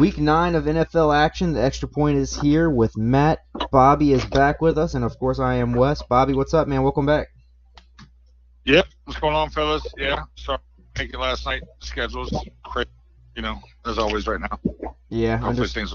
[0.00, 1.52] Week nine of NFL action.
[1.52, 3.40] The extra point is here with Matt.
[3.70, 6.02] Bobby is back with us, and of course I am Wes.
[6.02, 6.82] Bobby, what's up, man?
[6.82, 7.28] Welcome back.
[8.64, 8.86] Yep.
[9.04, 9.86] What's going on, fellas?
[9.98, 10.22] Yeah.
[10.36, 10.56] Sorry,
[10.96, 11.64] make it last night.
[11.80, 12.88] Schedules crazy,
[13.36, 14.58] you know, as always right now.
[15.10, 15.94] Yeah, Hopefully underst- things.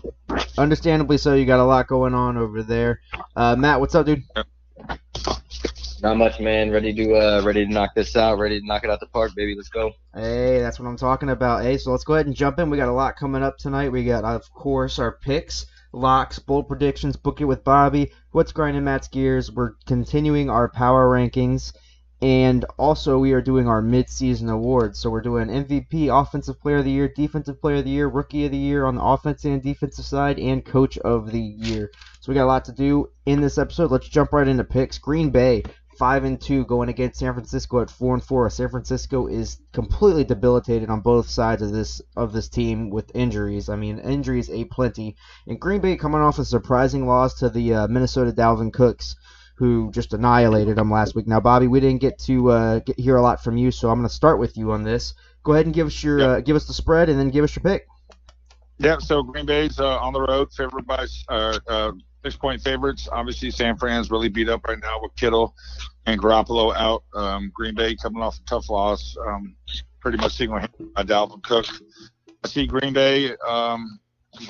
[0.55, 1.33] understandably so.
[1.33, 3.01] You got a lot going on over there.
[3.35, 4.21] Uh, Matt, what's up, dude?
[6.05, 6.69] Not much, man.
[6.69, 8.37] Ready to uh, ready to knock this out.
[8.37, 9.55] Ready to knock it out the park, baby.
[9.55, 9.91] Let's go.
[10.13, 11.63] Hey, that's what I'm talking about.
[11.63, 12.69] Hey, so let's go ahead and jump in.
[12.69, 13.91] We got a lot coming up tonight.
[13.91, 18.11] We got, of course, our picks, locks, bold predictions, book it with Bobby.
[18.33, 19.51] What's grinding Matt's gears?
[19.51, 21.73] We're continuing our power rankings,
[22.21, 24.99] and also we are doing our mid-season awards.
[24.99, 28.45] So we're doing MVP, Offensive Player of the Year, Defensive Player of the Year, Rookie
[28.45, 31.89] of the Year on the offensive and defensive side, and Coach of the Year.
[32.19, 33.89] So we got a lot to do in this episode.
[33.89, 34.99] Let's jump right into picks.
[34.99, 35.63] Green Bay
[35.97, 38.49] five and two going against San Francisco at four and four.
[38.49, 43.69] San Francisco is completely debilitated on both sides of this of this team with injuries.
[43.69, 45.15] I mean, injuries a plenty.
[45.47, 49.15] And Green Bay coming off a surprising loss to the uh, Minnesota Dalvin Cooks,
[49.57, 51.27] who just annihilated them last week.
[51.27, 53.99] Now, Bobby, we didn't get to uh, get, hear a lot from you, so I'm
[53.99, 55.13] going to start with you on this.
[55.43, 57.55] Go ahead and give us your uh, give us the spread, and then give us
[57.55, 57.87] your pick.
[58.77, 58.97] Yeah.
[58.97, 61.91] So Green Bay's uh, on the road, favored by uh, uh,
[62.25, 63.07] six point favorites.
[63.11, 65.53] Obviously, San Fran's really beat up right now with Kittle
[66.07, 67.03] and Garoppolo out.
[67.13, 69.55] Um, Green Bay coming off a tough loss, um,
[69.99, 71.67] pretty much single handed by Dalvin Cook.
[72.43, 73.99] I see Green Bay um,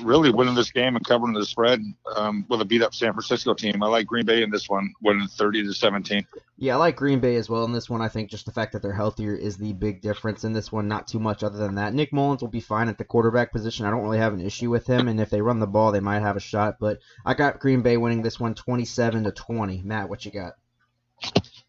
[0.02, 1.80] really winning this game and covering the spread
[2.16, 3.82] um, with a beat up San Francisco team.
[3.82, 6.26] I like Green Bay in this one, winning 30 to 17.
[6.58, 8.00] Yeah, I like Green Bay as well in this one.
[8.00, 10.88] I think just the fact that they're healthier is the big difference in this one.
[10.88, 11.94] Not too much other than that.
[11.94, 13.86] Nick Mullens will be fine at the quarterback position.
[13.86, 16.00] I don't really have an issue with him, and if they run the ball, they
[16.00, 16.76] might have a shot.
[16.80, 19.82] But I got Green Bay winning this one, 27 to 20.
[19.82, 20.54] Matt, what you got?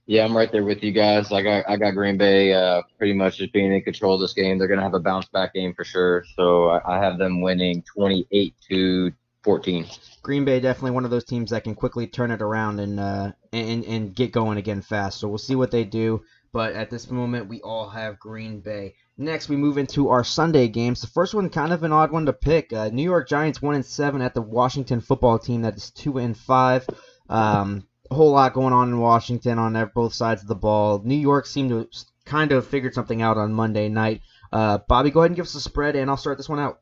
[0.10, 1.34] Yeah, I'm right there with you guys.
[1.34, 4.34] I got I got Green Bay uh, pretty much just being in control of this
[4.34, 4.58] game.
[4.58, 6.24] They're gonna have a bounce back game for sure.
[6.38, 9.12] So I, I have them winning 28 to
[9.44, 9.86] 14.
[10.24, 13.34] Green Bay definitely one of those teams that can quickly turn it around and uh,
[13.52, 15.20] and and get going again fast.
[15.20, 16.24] So we'll see what they do.
[16.54, 18.96] But at this moment, we all have Green Bay.
[19.18, 21.02] Next, we move into our Sunday games.
[21.02, 22.72] The first one, kind of an odd one to pick.
[22.72, 26.18] Uh, New York Giants one and seven at the Washington Football Team that is two
[26.18, 26.88] and five.
[27.28, 31.02] Um, a whole lot going on in Washington on both sides of the ball.
[31.04, 31.88] New York seemed to
[32.26, 34.22] kind of figured something out on Monday night.
[34.52, 36.80] Uh, Bobby, go ahead and give us a spread, and I'll start this one out.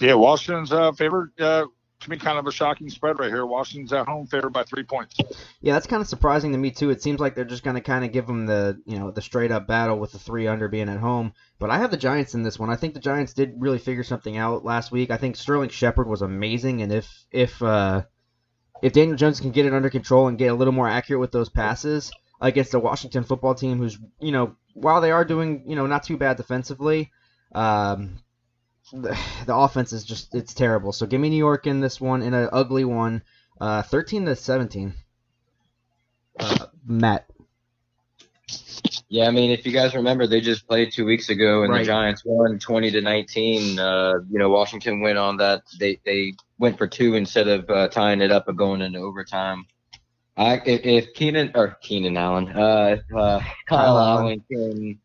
[0.00, 1.32] Yeah, Washington's uh, favored.
[1.40, 1.66] Uh,
[2.02, 3.46] to me, kind of a shocking spread right here.
[3.46, 5.16] Washington's at home, favored by three points.
[5.60, 6.90] Yeah, that's kind of surprising to me too.
[6.90, 9.22] It seems like they're just going to kind of give them the you know the
[9.22, 11.32] straight up battle with the three under being at home.
[11.58, 12.70] But I have the Giants in this one.
[12.70, 15.10] I think the Giants did really figure something out last week.
[15.10, 18.02] I think Sterling Shepard was amazing, and if if uh,
[18.82, 21.32] if Daniel Jones can get it under control and get a little more accurate with
[21.32, 22.10] those passes
[22.40, 26.02] against the Washington football team, who's you know while they are doing you know not
[26.02, 27.10] too bad defensively,
[27.54, 28.18] um,
[28.92, 29.16] the,
[29.46, 30.92] the offense is just it's terrible.
[30.92, 33.22] So give me New York in this one in an ugly one,
[33.60, 34.94] uh, thirteen to seventeen.
[36.38, 37.26] Uh, Matt.
[39.12, 41.80] Yeah, I mean, if you guys remember, they just played two weeks ago, and Right.
[41.80, 43.78] the Giants won 20 to 19.
[43.78, 45.64] Uh, you know, Washington went on that.
[45.78, 49.66] They they went for two instead of uh, tying it up and going into overtime.
[50.38, 54.98] I if, if Keenan or Keenan Allen, uh, if, uh, Kyle Allen can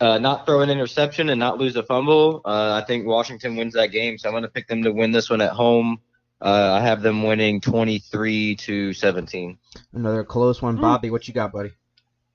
[0.00, 3.74] uh, not throw an interception and not lose a fumble, uh, I think Washington wins
[3.74, 4.18] that game.
[4.18, 6.00] So I'm going to pick them to win this one at home.
[6.40, 9.58] Uh, I have them winning 23 to 17.
[9.92, 10.74] Another close one.
[10.74, 11.70] Bobby, what you got, buddy?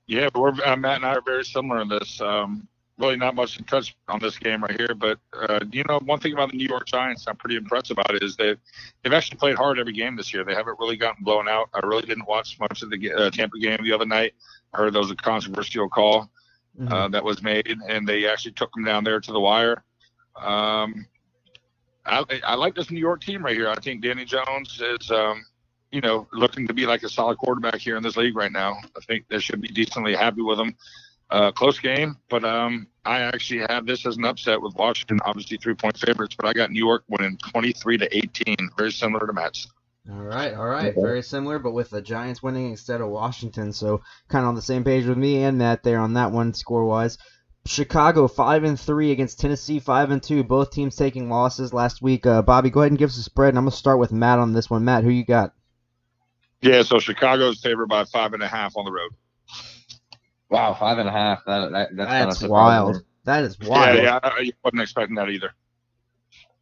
[0.06, 2.20] Yeah, but we're, uh, Matt and I are very similar in this.
[2.20, 5.98] Um, really not much to touch on this game right here, but uh, you know,
[6.04, 8.58] one thing about the New York Giants I'm pretty impressed about is they've
[9.02, 10.44] they've actually played hard every game this year.
[10.44, 11.70] They haven't really gotten blown out.
[11.74, 14.34] I really didn't watch much of the uh, Tampa game the other night.
[14.72, 16.30] I heard there was a controversial call
[16.78, 16.90] Mhm.
[16.92, 19.84] uh, that was made, and they actually took them down there to the wire.
[20.36, 21.06] Um,
[22.04, 23.68] I, I like this New York team right here.
[23.68, 25.44] I think Danny Jones is, um,
[25.94, 28.78] you know, looking to be like a solid quarterback here in this league right now.
[28.96, 30.74] I think they should be decently happy with him.
[31.30, 35.56] Uh, close game, but um, I actually have this as an upset with Washington, obviously
[35.56, 39.32] three point favorites, but I got New York winning 23 to 18, very similar to
[39.32, 39.68] Matt's.
[40.10, 40.94] All right, all right.
[40.94, 43.72] Very similar, but with the Giants winning instead of Washington.
[43.72, 46.52] So kind of on the same page with me and Matt there on that one
[46.52, 47.16] score wise.
[47.66, 50.44] Chicago five and three against Tennessee five and two.
[50.44, 52.26] Both teams taking losses last week.
[52.26, 54.38] Uh, Bobby, go ahead and give us a spread, and I'm gonna start with Matt
[54.38, 54.84] on this one.
[54.84, 55.54] Matt, who you got?
[56.64, 59.10] Yeah, so Chicago's favored by five and a half on the road.
[60.48, 61.44] Wow, five and a half.
[61.46, 63.02] That, that, that's kinda wild.
[63.24, 63.98] That is wild.
[63.98, 65.52] Yeah, yeah, I, I wasn't expecting that either.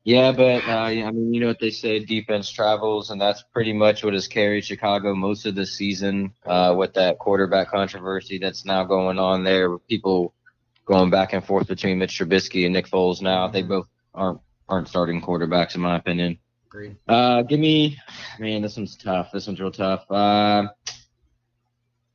[0.03, 3.73] Yeah, but uh, I mean, you know what they say, defense travels, and that's pretty
[3.73, 8.65] much what has carried Chicago most of the season uh, with that quarterback controversy that's
[8.65, 9.71] now going on there.
[9.71, 10.35] With people
[10.85, 13.47] going back and forth between Mitch Trubisky and Nick Foles now.
[13.47, 16.39] They both aren't aren't starting quarterbacks in my opinion.
[16.73, 16.97] Agreed.
[17.07, 17.99] Uh, give me,
[18.39, 19.31] man, this one's tough.
[19.31, 20.11] This one's real tough.
[20.11, 20.69] Uh,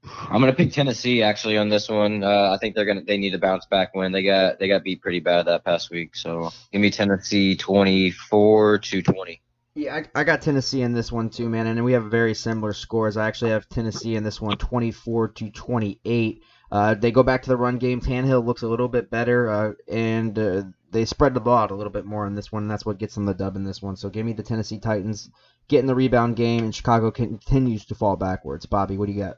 [0.04, 2.24] I'm gonna pick Tennessee actually on this one.
[2.24, 4.12] Uh, I think they're gonna they need a bounce back win.
[4.12, 6.15] They got they got beat pretty bad that past week.
[6.15, 9.42] So give me Tennessee 24 to 20.
[9.75, 12.74] Yeah, I, I got Tennessee in this one too, man, and we have very similar
[12.74, 13.15] scores.
[13.15, 16.44] I actually have Tennessee in this one, 24 to 28.
[16.71, 18.01] Uh, they go back to the run game.
[18.01, 21.75] Tannehill looks a little bit better, uh, and uh, they spread the ball out a
[21.75, 23.81] little bit more in this one, and that's what gets them the dub in this
[23.81, 23.95] one.
[23.95, 25.29] So give me the Tennessee Titans
[25.67, 28.65] getting the rebound game, and Chicago continues to fall backwards.
[28.65, 29.37] Bobby, what do you got?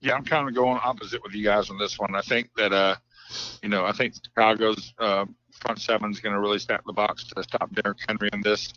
[0.00, 2.14] Yeah, I'm kind of going opposite with you guys on this one.
[2.14, 2.96] I think that, uh,
[3.62, 5.26] you know, I think Chicago's uh,
[5.60, 8.72] front seven is going to really stack the box to stop Derrick Henry in this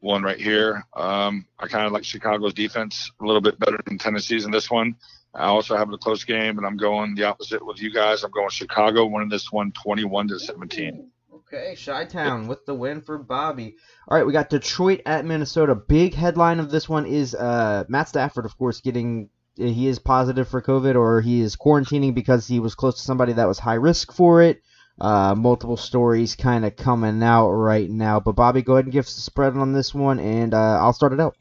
[0.00, 0.84] one right here.
[0.94, 4.70] Um, I kind of like Chicago's defense a little bit better than Tennessee's in this
[4.70, 4.96] one.
[5.36, 8.24] I also have a close game, and I'm going the opposite with you guys.
[8.24, 11.10] I'm going Chicago winning this one 21 to 17.
[11.34, 13.76] Okay, Chi Town with the win for Bobby.
[14.08, 15.74] All right, we got Detroit at Minnesota.
[15.74, 20.48] Big headline of this one is uh, Matt Stafford, of course, getting he is positive
[20.48, 23.74] for COVID or he is quarantining because he was close to somebody that was high
[23.74, 24.62] risk for it.
[25.00, 28.20] Uh, multiple stories kind of coming out right now.
[28.20, 30.94] But Bobby, go ahead and give us the spread on this one, and uh, I'll
[30.94, 31.36] start it out.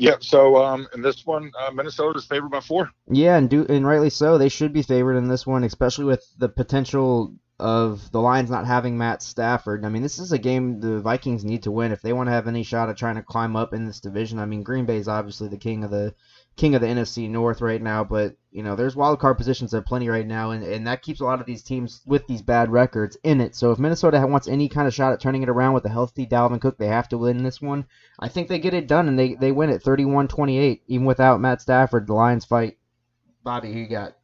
[0.00, 0.16] Yeah.
[0.20, 2.90] So um, in this one, uh, Minnesota is favored by four.
[3.08, 4.38] Yeah, and do and rightly so.
[4.38, 8.66] They should be favored in this one, especially with the potential of the Lions not
[8.66, 9.84] having Matt Stafford.
[9.84, 12.32] I mean, this is a game the Vikings need to win if they want to
[12.32, 14.38] have any shot at trying to climb up in this division.
[14.38, 16.14] I mean, Green Bay is obviously the king of the
[16.60, 19.80] king of the NFC North right now, but you know, there's wild card positions there
[19.80, 22.70] plenty right now, and, and that keeps a lot of these teams with these bad
[22.70, 23.56] records in it.
[23.56, 26.26] So if Minnesota wants any kind of shot at turning it around with a healthy
[26.26, 27.86] Dalvin Cook, they have to win this one.
[28.18, 31.62] I think they get it done, and they, they win it 31-28, even without Matt
[31.62, 32.06] Stafford.
[32.06, 32.76] The Lions fight.
[33.42, 34.16] Bobby, who you got?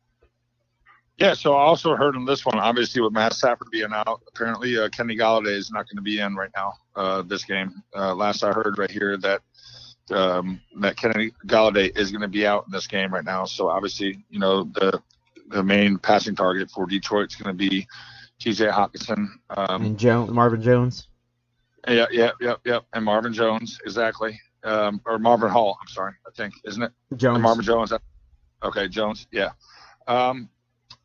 [1.16, 4.78] Yeah, so I also heard in this one, obviously with Matt Stafford being out, apparently
[4.78, 7.82] uh, Kenny Golladay is not going to be in right now uh, this game.
[7.96, 9.40] Uh, last I heard right here that
[10.10, 13.44] um, that Kenny Golladay is going to be out in this game right now.
[13.44, 15.00] So obviously, you know, the
[15.48, 17.86] the main passing target for Detroit is going to be
[18.40, 18.66] T.J.
[18.66, 21.08] Hockenson um, and Jones, Marvin Jones.
[21.86, 25.78] Yeah, yeah, yeah, yeah, and Marvin Jones exactly, um, or Marvin Hall.
[25.80, 27.40] I'm sorry, I think isn't it Jones?
[27.40, 27.92] Marvin Jones.
[28.62, 29.26] Okay, Jones.
[29.30, 29.50] Yeah.
[30.08, 30.48] Um,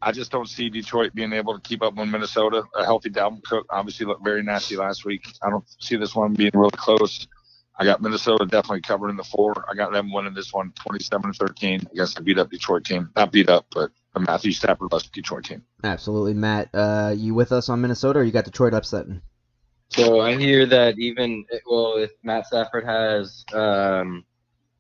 [0.03, 2.63] I just don't see Detroit being able to keep up with Minnesota.
[2.75, 5.23] A healthy Dalvin Cook obviously looked very nasty last week.
[5.43, 7.27] I don't see this one being really close.
[7.77, 9.65] I got Minnesota definitely covering the four.
[9.69, 13.09] I got them winning this one 27 13 against the beat up Detroit team.
[13.15, 15.63] Not beat up, but a Matthew Stafford less Detroit team.
[15.83, 16.33] Absolutely.
[16.33, 19.21] Matt, uh, you with us on Minnesota or you got Detroit upsetting?
[19.89, 24.23] So I hear that even, well, if Matt Stafford has um,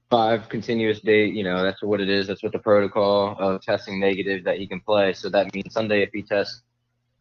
[0.09, 2.27] five continuous day, you know, that's what it is.
[2.27, 5.13] That's what the protocol of testing negative that he can play.
[5.13, 6.61] So that means Sunday, if he tests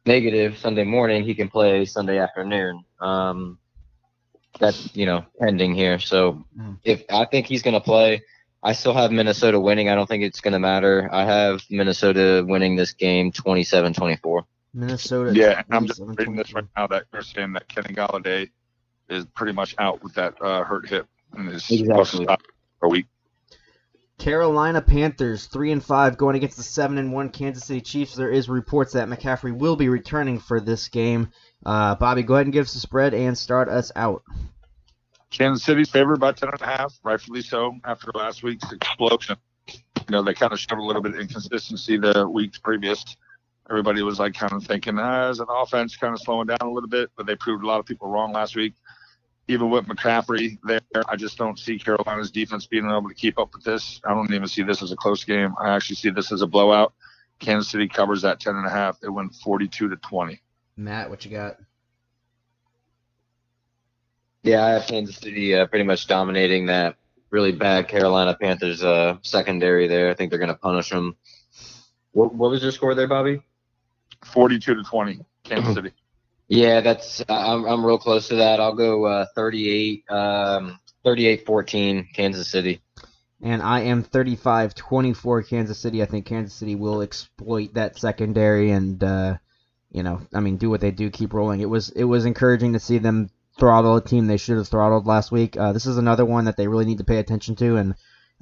[0.07, 2.85] negative Sunday morning, he can play Sunday afternoon.
[3.01, 3.59] Um,
[4.59, 5.99] that's you know pending here.
[5.99, 6.45] So
[6.85, 8.23] if I think he's going to play,
[8.63, 9.89] I still have Minnesota winning.
[9.89, 11.09] I don't think it's going to matter.
[11.11, 14.43] I have Minnesota winning this game 27-24.
[14.75, 15.33] Minnesota.
[15.35, 18.51] Yeah, I'm just reading this right now that they're saying that Kenny Golladay
[19.09, 22.27] is pretty much out with that uh, hurt hip and is exactly.
[22.27, 23.07] for a week.
[24.19, 28.15] Carolina Panthers three and five going against the seven and one Kansas City Chiefs.
[28.15, 31.31] There is reports that McCaffrey will be returning for this game.
[31.65, 34.23] Uh, Bobby, go ahead and give us the spread and start us out.
[35.31, 37.77] Kansas City's favored by ten and a half, rightfully so.
[37.85, 39.37] After last week's explosion,
[39.69, 43.05] you know they kind of showed a little bit of inconsistency the weeks previous.
[43.69, 46.71] Everybody was like kind of thinking, ah, as an offense, kind of slowing down a
[46.71, 48.75] little bit, but they proved a lot of people wrong last week
[49.51, 53.53] even with McCaffrey there, I just don't see Carolina's defense being able to keep up
[53.53, 54.01] with this.
[54.05, 55.55] I don't even see this as a close game.
[55.61, 56.93] I actually see this as a blowout.
[57.41, 59.01] Kansas City covers that ten and a half.
[59.01, 60.41] They win 42 to 20.
[60.81, 61.57] Matt, what you got?
[64.43, 66.97] Yeah, I have Kansas City uh, pretty much dominating that
[67.29, 70.11] really bad Carolina Panthers uh, secondary there.
[70.11, 71.17] I think they're going to punish them.
[72.13, 73.43] What, what was your score there, Bobby?
[74.25, 75.93] 42 to 20, Kansas City.
[76.49, 78.59] Yeah, that's I'm I'm real close to that.
[78.59, 82.83] I'll go uh, 38 um 38-14 Kansas City.
[83.41, 86.03] And I am 35-24 Kansas City.
[86.03, 89.37] I think Kansas City will exploit that secondary and uh,
[89.91, 91.61] you know, I mean, do what they do, keep rolling.
[91.61, 95.07] It was it was encouraging to see them throttle a team they should have throttled
[95.07, 95.57] last week.
[95.57, 97.95] Uh, this is another one that they really need to pay attention to, and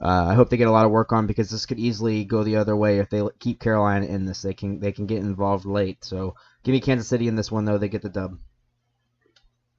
[0.02, 2.44] uh, I hope they get a lot of work on because this could easily go
[2.44, 4.42] the other way if they keep Carolina in this.
[4.42, 6.04] They can they can get involved late.
[6.04, 6.34] So
[6.68, 7.78] Give me Kansas City in this one, though.
[7.78, 8.38] They get the dub.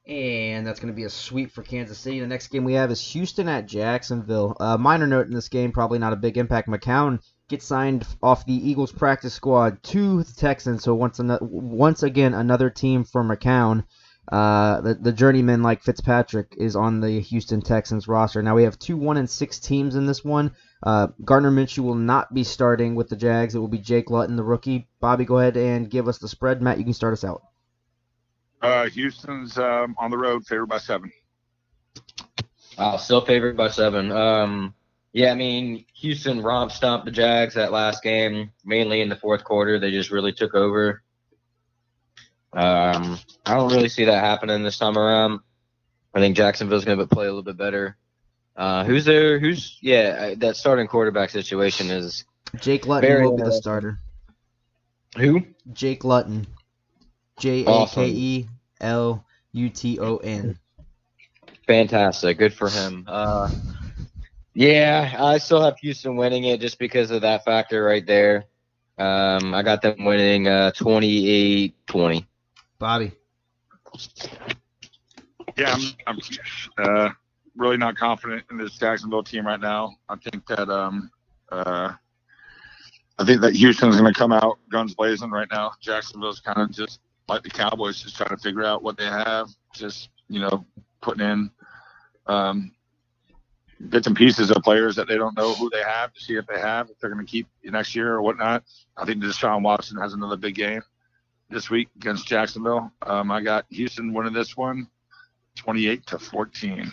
[0.07, 2.19] And that's going to be a sweep for Kansas City.
[2.19, 4.57] The next game we have is Houston at Jacksonville.
[4.59, 6.67] Uh, minor note in this game, probably not a big impact.
[6.67, 7.19] McCown
[7.50, 10.84] gets signed off the Eagles practice squad to the Texans.
[10.84, 13.84] So once an- once again, another team from McCown.
[14.32, 18.44] uh, the the journeyman like Fitzpatrick is on the Houston Texans roster.
[18.44, 20.51] Now we have two one and six teams in this one.
[20.84, 23.56] Uh, Gardner Minshew will not be starting with the Jags.
[23.56, 24.88] It will be Jake Luton, the rookie.
[25.00, 26.62] Bobby, go ahead and give us the spread.
[26.62, 27.41] Matt, you can start us out.
[28.62, 31.12] Uh, Houston's um, on the road, favored by seven.
[32.77, 34.12] Wow, still favored by seven.
[34.12, 34.74] Um,
[35.13, 39.44] yeah, I mean, Houston romp stomped the Jags that last game, mainly in the fourth
[39.44, 39.80] quarter.
[39.80, 41.01] They just really took over.
[42.54, 45.39] Um, I don't really see that happening this time around.
[46.13, 47.98] I think Jacksonville's going to play a little bit better.
[48.56, 49.39] Uh, who's there?
[49.39, 50.36] Who's yeah?
[50.36, 52.25] That starting quarterback situation is
[52.60, 54.00] Jake Luton Very will be the starter.
[55.16, 55.44] who?
[55.72, 56.48] Jake Luton.
[57.39, 58.48] J A K E
[58.82, 60.60] L U T O N.
[61.68, 63.06] Fantastic, good for him.
[63.08, 63.50] Uh,
[64.53, 68.46] yeah, I still have Houston winning it just because of that factor right there.
[68.98, 72.25] Um, I got them winning uh, 28-20.
[72.79, 73.12] Bobby.
[75.58, 76.20] Yeah, I'm, I'm
[76.77, 77.10] uh,
[77.56, 79.96] really not confident in this Jacksonville team right now.
[80.08, 81.12] I think that um,
[81.51, 81.94] uh,
[83.18, 85.74] I think that Houston's going to come out guns blazing right now.
[85.82, 89.50] Jacksonville's kind of just like the Cowboys, just trying to figure out what they have.
[89.75, 90.65] Just you know,
[91.01, 91.51] putting in
[92.27, 92.72] um,
[93.88, 96.45] bits and pieces of players that they don't know who they have to see if
[96.48, 98.63] they have if they're going to keep next year or whatnot.
[98.98, 100.81] I think Deshaun Watson has another big game
[101.50, 102.91] this week against Jacksonville.
[103.01, 104.88] Um, I got Houston winning this one.
[105.55, 106.91] 28 to 14.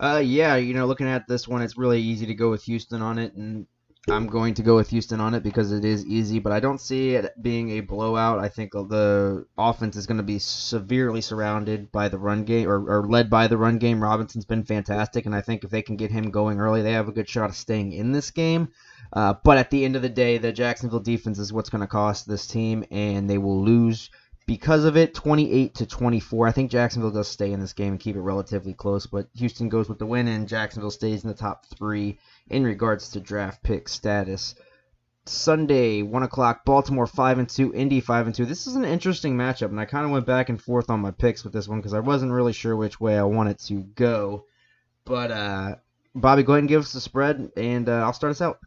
[0.00, 3.02] Uh, yeah, you know, looking at this one, it's really easy to go with Houston
[3.02, 3.66] on it, and
[4.08, 6.80] I'm going to go with Houston on it because it is easy, but I don't
[6.80, 8.40] see it being a blowout.
[8.40, 12.84] I think the offense is going to be severely surrounded by the run game, or,
[12.90, 14.02] or led by the run game.
[14.02, 17.06] Robinson's been fantastic, and I think if they can get him going early, they have
[17.06, 18.68] a good shot of staying in this game.
[19.12, 21.86] Uh, but at the end of the day, the Jacksonville defense is what's going to
[21.86, 24.10] cost this team, and they will lose
[24.52, 28.00] because of it 28 to 24 i think jacksonville does stay in this game and
[28.00, 31.34] keep it relatively close but houston goes with the win and jacksonville stays in the
[31.34, 32.18] top three
[32.50, 34.54] in regards to draft pick status.
[35.24, 39.38] Sunday 1 o'clock baltimore 5 and 2 indy 5 and 2 this is an interesting
[39.38, 41.78] matchup and i kind of went back and forth on my picks with this one
[41.78, 44.44] because i wasn't really sure which way i wanted to go.
[45.06, 45.76] But uh
[46.14, 48.58] bobby go ahead and give us the spread and uh, i'll start us out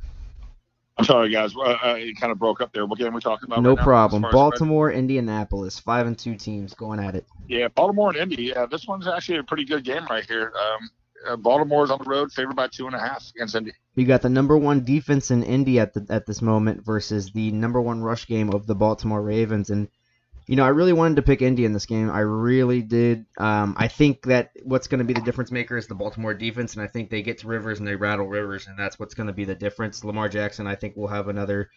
[0.98, 1.56] I'm sorry, guys.
[1.56, 2.86] Uh, uh, it kind of broke up there.
[2.86, 3.62] What game are we talking about?
[3.62, 4.60] no right problem as far spread?
[4.60, 8.44] baltimore indianapolis 5 and 2 teams going at it Yeah, Baltimore and Indy.
[8.56, 10.54] Yeah, this one's actually a pretty good game right here.
[10.56, 10.90] Um,
[11.28, 13.72] uh, Baltimore's on the road, favored by two and a half against Indy.
[13.96, 17.52] You got the number one defense in Indy at the at this moment versus the
[17.52, 19.88] number one rush game of the Baltimore Ravens, and
[20.48, 22.10] you know I really wanted to pick Indy in this game.
[22.10, 23.26] I really did.
[23.38, 26.74] Um, I think that what's going to be the difference maker is the Baltimore defense,
[26.74, 29.28] and I think they get to Rivers and they rattle Rivers, and that's what's going
[29.28, 30.04] to be the difference.
[30.04, 31.70] Lamar Jackson, I think, will have another.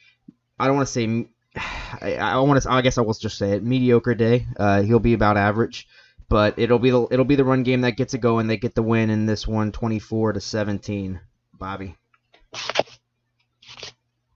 [0.59, 1.29] I don't want to say.
[2.01, 2.71] I, I want to.
[2.71, 3.65] I guess I will just say it.
[3.65, 4.47] Mediocre day.
[4.57, 5.89] Uh, he'll be about average.
[6.29, 8.43] But it'll be the it'll be the run game that gets it going.
[8.43, 11.21] And they get the win in this one, 24 to 17.
[11.55, 11.97] Bobby.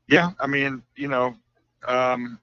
[0.08, 1.34] Yeah, I mean, you know,
[1.86, 2.38] um,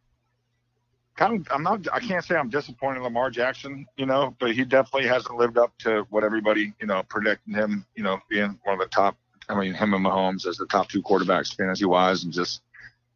[1.20, 1.48] kind of.
[1.52, 1.88] I'm not.
[1.94, 5.58] I can't say I'm disappointed in Lamar Jackson, you know, but he definitely hasn't lived
[5.58, 9.18] up to what everybody, you know, predicting him, you know, being one of the top.
[9.50, 12.62] I mean, him and Mahomes as the top two quarterbacks fantasy wise, and just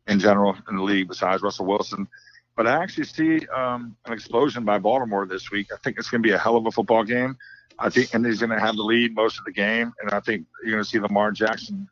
[0.07, 2.07] in general in the league besides Russell Wilson.
[2.55, 5.67] But I actually see um, an explosion by Baltimore this week.
[5.73, 7.37] I think it's going to be a hell of a football game.
[7.79, 10.45] I think Indy's going to have the lead most of the game, and I think
[10.61, 11.89] you're going to see Lamar Jackson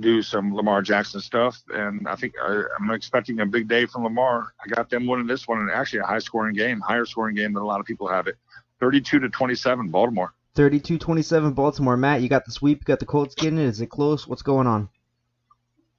[0.00, 1.62] do some Lamar Jackson stuff.
[1.72, 4.52] And I think I, I'm expecting a big day from Lamar.
[4.64, 7.52] I got them winning this one, and actually a high scoring game, higher scoring game
[7.52, 8.36] than a lot of people have it.
[8.80, 10.32] 32 to 27, Baltimore.
[10.56, 11.96] 32-27 Baltimore.
[11.96, 12.80] Matt, you got the sweep.
[12.80, 13.66] You got the Colts getting it.
[13.66, 14.26] Is it close?
[14.26, 14.88] What's going on?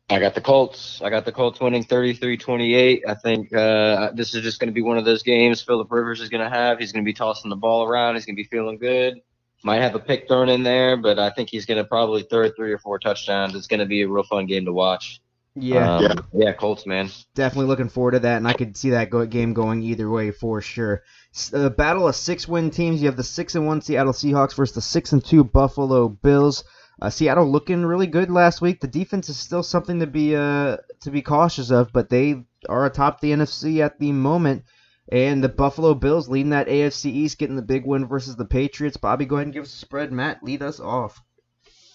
[0.09, 1.01] I got the Colts.
[1.01, 3.01] I got the Colts winning 33-28.
[3.07, 6.19] I think uh, this is just going to be one of those games Philip Rivers
[6.19, 6.79] is going to have.
[6.79, 8.15] He's going to be tossing the ball around.
[8.15, 9.21] He's going to be feeling good.
[9.63, 12.49] Might have a pick thrown in there, but I think he's going to probably throw
[12.49, 13.53] three or four touchdowns.
[13.55, 15.21] It's going to be a real fun game to watch.
[15.55, 16.13] Yeah, Um, Yeah.
[16.33, 17.09] yeah, Colts, man.
[17.35, 20.31] definitely looking forward to that, and I could see that go- game going either way
[20.31, 21.03] for sure.
[21.35, 23.01] S- A battle of six-win teams.
[23.01, 26.63] You have the six and one Seattle Seahawks versus the six and two Buffalo Bills.
[27.01, 28.79] Uh, Seattle looking really good last week.
[28.79, 32.85] The defense is still something to be uh to be cautious of, but they are
[32.85, 34.63] atop the NFC at the moment.
[35.11, 38.97] And the Buffalo Bills leading that AFC East, getting the big win versus the Patriots.
[38.97, 40.11] Bobby, go ahead and give us a spread.
[40.11, 41.21] Matt, lead us off.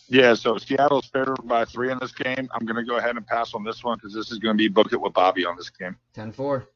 [0.09, 2.49] Yeah, so Seattle's favored by three in this game.
[2.53, 4.59] I'm going to go ahead and pass on this one because this is going to
[4.59, 5.97] be book it with Bobby on this game.
[6.15, 6.67] 10-4.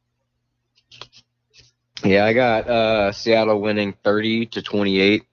[2.05, 5.25] Yeah, I got uh, Seattle winning 30 to 28.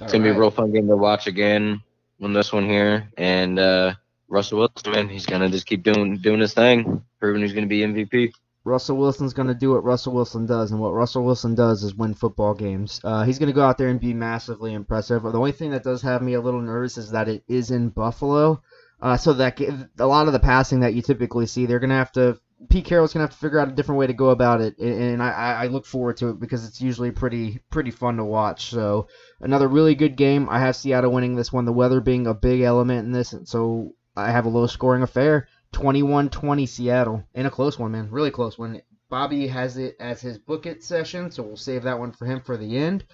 [0.00, 1.82] It's gonna be a real fun game to watch again
[2.22, 3.10] on this one here.
[3.18, 3.94] And uh,
[4.28, 8.32] Russell Wilson, he's gonna just keep doing doing his thing, proving he's gonna be MVP.
[8.70, 11.94] Russell Wilson's going to do what Russell Wilson does, and what Russell Wilson does is
[11.94, 13.00] win football games.
[13.04, 15.22] Uh, he's going to go out there and be massively impressive.
[15.22, 17.90] The only thing that does have me a little nervous is that it is in
[17.90, 18.62] Buffalo.
[19.02, 19.58] Uh, so that
[19.98, 22.38] a lot of the passing that you typically see, they're going to have to.
[22.68, 24.78] Pete Carroll's going to have to figure out a different way to go about it,
[24.78, 25.30] and I,
[25.62, 28.66] I look forward to it because it's usually pretty pretty fun to watch.
[28.66, 29.08] So
[29.40, 30.46] another really good game.
[30.50, 31.64] I have Seattle winning this one.
[31.64, 35.02] The weather being a big element in this, and so I have a low scoring
[35.02, 35.48] affair.
[35.72, 38.10] 21-20 Seattle in a close one, man.
[38.10, 38.82] Really close one.
[39.08, 42.40] Bobby has it as his book it session, so we'll save that one for him
[42.40, 43.04] for the end.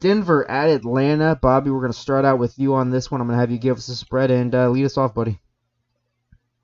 [0.00, 1.36] Denver at Atlanta.
[1.36, 3.20] Bobby, we're going to start out with you on this one.
[3.20, 5.40] I'm going to have you give us a spread and uh, lead us off, buddy.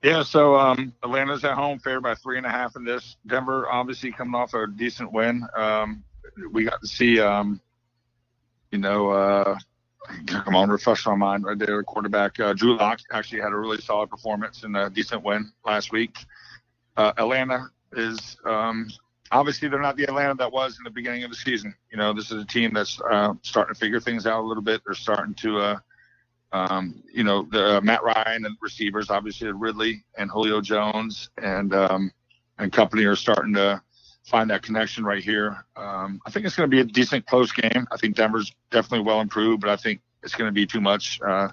[0.03, 3.17] Yeah, so um, Atlanta's at home, favored by three and a half in this.
[3.27, 5.45] Denver obviously coming off a decent win.
[5.55, 6.03] Um,
[6.51, 7.61] we got to see, um,
[8.71, 9.57] you know, uh,
[10.27, 11.81] come on, refresh my mind right there.
[11.83, 15.91] Quarterback uh, Drew Lock actually had a really solid performance and a decent win last
[15.91, 16.17] week.
[16.97, 18.89] Uh, Atlanta is um,
[19.31, 21.73] obviously they're not the Atlanta that was in the beginning of the season.
[21.91, 24.63] You know, this is a team that's uh, starting to figure things out a little
[24.63, 24.81] bit.
[24.85, 25.79] They're starting to, uh,
[26.51, 31.73] um, you know, the uh, Matt Ryan and receivers, obviously Ridley and Julio Jones and
[31.73, 32.11] um,
[32.57, 33.81] and company are starting to
[34.31, 35.65] find that connection right here.
[35.75, 37.85] Um, I think it's going to be a decent close game.
[37.91, 41.19] I think Denver's definitely well improved, but I think it's going to be too much
[41.21, 41.49] uh,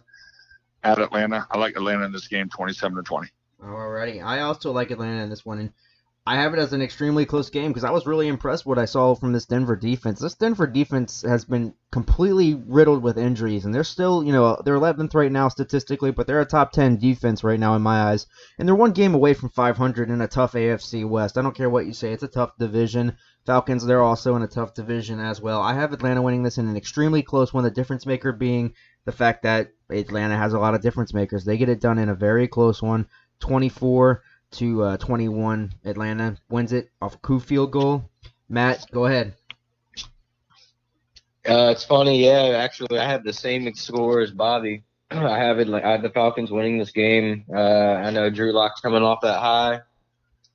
[0.85, 1.47] at Atlanta.
[1.50, 3.28] I like Atlanta in this game, 27 to 20.
[3.61, 5.58] Alrighty, I also like Atlanta in this one.
[5.58, 5.73] And
[6.28, 8.85] I have it as an extremely close game because I was really impressed what I
[8.85, 10.20] saw from this Denver defense.
[10.20, 14.76] This Denver defense has been completely riddled with injuries, and they're still, you know, they're
[14.76, 18.26] 11th right now statistically, but they're a top 10 defense right now in my eyes,
[18.58, 21.38] and they're one game away from 500 in a tough AFC West.
[21.38, 23.16] I don't care what you say; it's a tough division.
[23.47, 25.62] Falcons, they're also in a tough division as well.
[25.62, 27.64] I have Atlanta winning this in an extremely close one.
[27.64, 28.75] The difference maker being
[29.06, 31.47] the fact that Atlanta has a lot of difference makers.
[31.47, 33.06] They get it done in a very close one,
[33.41, 34.21] 24
[34.52, 35.73] to uh, 21.
[35.84, 38.08] Atlanta wins it off a Koo field goal.
[38.49, 39.34] Matt, go ahead.
[41.47, 42.58] Uh, it's funny, yeah.
[42.58, 44.84] Actually, I have the same score as Bobby.
[45.11, 45.69] I have it.
[45.73, 47.45] I have the Falcons winning this game.
[47.52, 49.80] Uh, I know Drew Lock's coming off that high.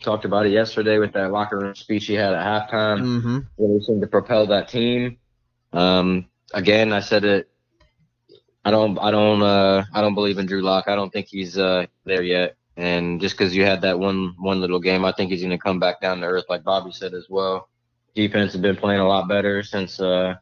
[0.02, 3.02] Talked about it yesterday with that locker room speech he had at halftime.
[3.02, 3.40] Mm-hmm.
[3.58, 5.18] Really seemed to propel that team.
[5.72, 7.50] Um, again, I said it.
[8.66, 8.98] I don't.
[9.00, 9.42] I don't.
[9.42, 10.86] Uh, I don't believe in Drew Lock.
[10.88, 12.56] I don't think he's uh, there yet.
[12.76, 15.58] And just because you had that one one little game, I think he's going to
[15.58, 17.70] come back down to earth, like Bobby said as well.
[18.16, 20.36] Defense has been playing a lot better since uh,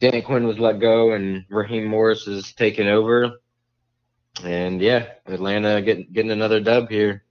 [0.00, 3.30] Danny Quinn was let go and Raheem Morris is taking over.
[4.44, 7.24] And yeah, Atlanta getting getting another dub here.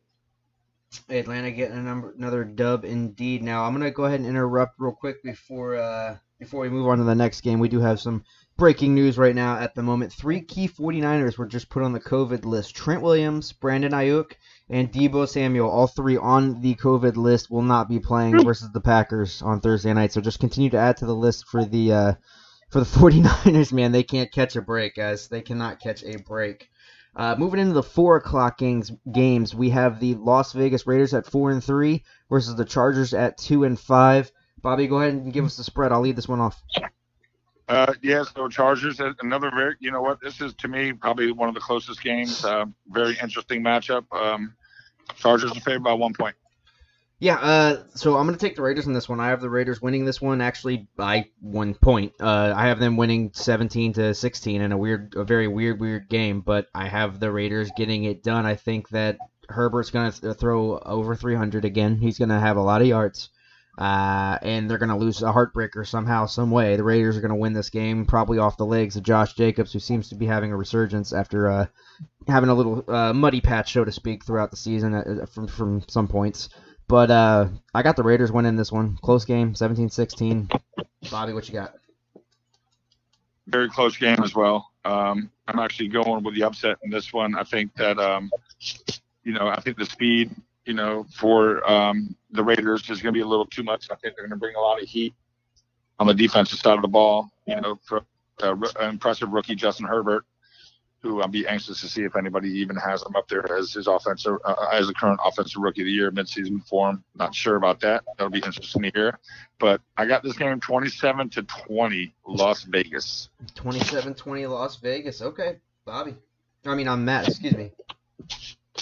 [1.09, 3.43] Atlanta getting a number, another dub indeed.
[3.43, 6.97] Now I'm gonna go ahead and interrupt real quick before uh, before we move on
[6.99, 7.59] to the next game.
[7.59, 8.23] We do have some
[8.57, 10.13] breaking news right now at the moment.
[10.13, 12.75] Three key 49ers were just put on the COVID list.
[12.75, 14.33] Trent Williams, Brandon Aiyuk,
[14.69, 18.81] and Deebo Samuel, all three on the COVID list, will not be playing versus the
[18.81, 20.13] Packers on Thursday night.
[20.13, 22.13] So just continue to add to the list for the uh,
[22.69, 23.91] for the 49ers, man.
[23.91, 25.27] They can't catch a break, guys.
[25.27, 26.69] They cannot catch a break.
[27.13, 31.25] Uh, moving into the four o'clock games, games, we have the Las Vegas Raiders at
[31.25, 34.31] four and three versus the Chargers at two and five.
[34.61, 35.91] Bobby, go ahead and give us the spread.
[35.91, 36.61] I'll lead this one off.
[37.71, 41.47] Uh, yeah, so Chargers, another very, you know what, this is to me probably one
[41.47, 42.43] of the closest games.
[42.43, 44.03] Uh, very interesting matchup.
[44.11, 44.55] Um,
[45.15, 46.35] Chargers are favored by one point.
[47.19, 49.21] Yeah, uh, so I'm going to take the Raiders in this one.
[49.21, 52.11] I have the Raiders winning this one actually by one point.
[52.19, 56.09] Uh, I have them winning 17 to 16 in a weird, a very weird, weird
[56.09, 56.41] game.
[56.41, 58.45] But I have the Raiders getting it done.
[58.45, 61.99] I think that Herbert's going to throw over 300 again.
[61.99, 63.29] He's going to have a lot of yards.
[63.77, 66.75] Uh, and they're going to lose a heartbreaker somehow, some way.
[66.75, 69.71] The Raiders are going to win this game, probably off the legs of Josh Jacobs,
[69.71, 71.65] who seems to be having a resurgence after uh,
[72.27, 75.83] having a little uh, muddy patch, so to speak, throughout the season uh, from from
[75.87, 76.49] some points.
[76.87, 78.97] But uh, I got the Raiders winning this one.
[79.01, 80.59] Close game, 17-16.
[81.09, 81.73] Bobby, what you got?
[83.47, 84.69] Very close game as well.
[84.83, 87.35] Um, I'm actually going with the upset in this one.
[87.35, 88.29] I think that, um,
[89.23, 90.35] you know, I think the speed
[90.71, 93.87] you know, for um, the Raiders is going to be a little too much.
[93.91, 95.13] I think they're going to bring a lot of heat
[95.99, 97.29] on the defensive side of the ball.
[97.45, 98.03] You know, for
[98.41, 100.23] uh, impressive rookie Justin Herbert,
[101.01, 103.87] who I'll be anxious to see if anybody even has him up there as his
[103.87, 107.03] offensive uh, as the current offensive rookie of the year midseason form.
[107.15, 108.05] Not sure about that.
[108.17, 109.19] That'll be interesting to hear.
[109.59, 113.27] But I got this game 27 to 20, Las Vegas.
[113.55, 115.21] 27-20 Las Vegas.
[115.21, 116.15] Okay, Bobby.
[116.65, 117.27] I mean, I'm Matt.
[117.27, 117.71] Excuse me.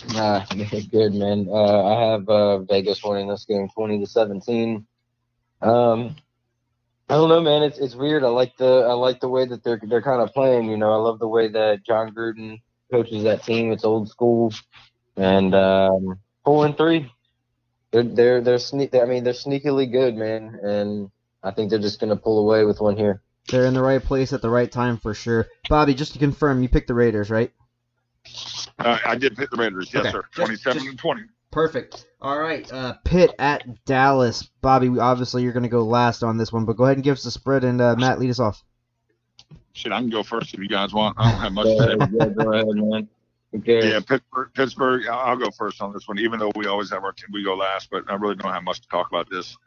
[0.08, 0.46] Nah,
[0.92, 1.48] good man.
[1.50, 4.88] Uh, I have uh, Vegas winning this game, twenty to seventeen.
[5.62, 6.16] Um,
[7.10, 7.64] I don't know, man.
[7.64, 8.24] It's it's weird.
[8.24, 10.70] I like the I like the way that they're they're kind of playing.
[10.70, 13.72] You know, I love the way that Jon Gruden coaches that team.
[13.72, 14.54] It's old school,
[15.18, 17.12] and um, four and three.
[17.92, 18.94] They're they're they're sneak.
[18.96, 21.10] I mean, they're sneakily good, man, and
[21.44, 23.22] I think they're just gonna pull away with one here.
[23.48, 25.48] They're in the right place at the right time for sure.
[25.68, 27.52] Bobby, just to confirm, you picked the Raiders, right?
[28.80, 30.12] Uh, I did pick the Raiders, yes, Okay.
[30.12, 30.22] sir.
[30.24, 31.22] Just- 27 just- and 20.
[31.52, 32.06] Perfect.
[32.22, 34.44] All right, uh, Pitt at Dallas.
[34.62, 37.14] Bobby, obviously you're going to go last on this one, but go ahead and give
[37.14, 38.64] us the spread, and uh, Matt, lead us off.
[39.74, 41.16] Shit, I can go first if you guys want.
[41.18, 41.96] I don't have much to say.
[42.12, 43.10] yeah, go ahead, man.
[43.56, 43.92] Okay.
[43.94, 44.50] Yeah, Pittsburgh.
[44.54, 45.08] Pittsburgh.
[45.08, 47.30] I'll I'll go first on this one, even though we always have our team.
[47.32, 49.58] We go last, but I really don't have much to talk about this.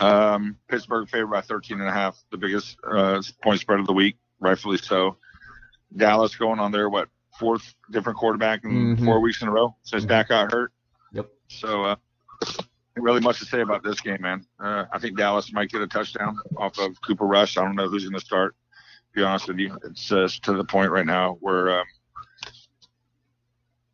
[0.00, 3.92] Um, Pittsburgh favored by 13 and a half, the biggest uh, point spread of the
[3.94, 5.16] week, rightfully so.
[5.96, 7.08] Dallas going on their what
[7.38, 9.04] fourth different quarterback in Mhm.
[9.04, 10.08] four weeks in a row since Mhm.
[10.08, 10.72] Dak got hurt.
[11.12, 11.30] Yep.
[11.48, 11.96] So, uh,
[12.96, 14.44] really much to say about this game, man.
[14.58, 17.56] Uh, I think Dallas might get a touchdown off of Cooper Rush.
[17.56, 18.56] I don't know who's going to start.
[19.12, 21.86] To be honest with you, it's uh, to the point right now where um,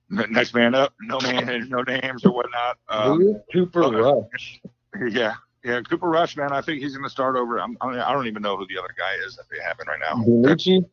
[0.08, 2.78] next man up, no man, no names or whatnot.
[2.88, 3.96] Um, Cooper okay.
[3.96, 4.60] Rush.
[5.10, 6.52] yeah, yeah, Cooper Rush, man.
[6.52, 7.58] I think he's going to start over.
[7.58, 9.78] I'm, I, mean, I don't even know who the other guy is that they have
[9.80, 10.22] in right now.
[10.24, 10.84] DiNucci?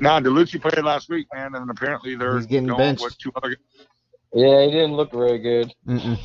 [0.00, 3.02] Nah, DeLucci played last week, man, and apparently they're He's getting going benched.
[3.02, 3.56] with two other.
[4.34, 5.72] Yeah, he didn't look very good.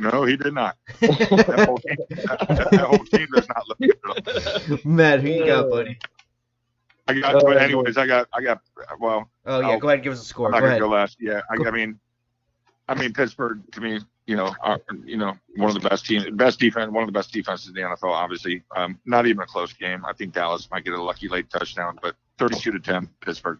[0.00, 0.76] No, he did not.
[1.00, 3.96] That whole team, that, that whole team does not look good.
[4.04, 4.78] at all.
[4.84, 5.98] Matt, who you got, buddy?
[7.08, 8.60] I got, but anyways, I got, I got.
[9.00, 10.46] Well, Oh yeah, Oh, go ahead and give us a score.
[10.46, 10.80] I'm not Go gonna ahead.
[10.82, 11.16] go last.
[11.20, 11.98] Yeah, I, I mean,
[12.88, 16.26] I mean Pittsburgh to me, you know, are, you know, one of the best teams,
[16.32, 18.12] best defense, one of the best defenses in the NFL.
[18.12, 20.04] Obviously, um, not even a close game.
[20.04, 23.58] I think Dallas might get a lucky late touchdown, but 32 to 10, Pittsburgh.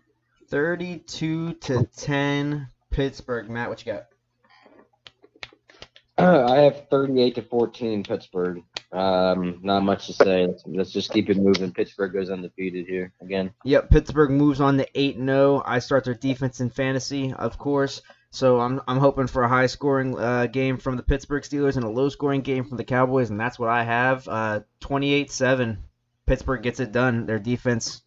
[0.51, 3.51] Thirty-two to ten, Pittsburgh.
[3.51, 4.05] Matt, what you got?
[6.19, 8.63] I have 38 to 14 Pittsburgh.
[8.91, 10.47] Um, not much to say.
[10.47, 11.73] Let's, let's just keep it moving.
[11.73, 13.53] Pittsburgh goes undefeated here again.
[13.65, 15.63] Yep, Pittsburgh moves on to eight and zero.
[15.65, 18.01] I start their defense in fantasy, of course.
[18.31, 21.85] So I'm I'm hoping for a high scoring uh, game from the Pittsburgh Steelers and
[21.85, 24.27] a low scoring game from the Cowboys, and that's what I have.
[24.27, 25.77] Uh, 28-7.
[26.27, 27.27] Pittsburgh gets it done.
[27.27, 28.03] Their defense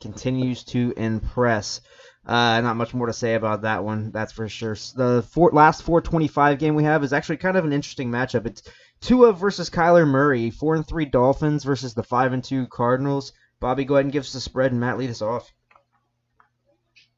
[0.00, 1.80] continues to impress.
[2.26, 4.74] Uh, not much more to say about that one, that's for sure.
[4.94, 8.46] The four, last 425 game we have is actually kind of an interesting matchup.
[8.46, 8.62] It's
[9.00, 13.32] Tua versus Kyler Murray, four and three Dolphins versus the five and two Cardinals.
[13.58, 15.50] Bobby, go ahead and give us the spread, and Matt lead us off.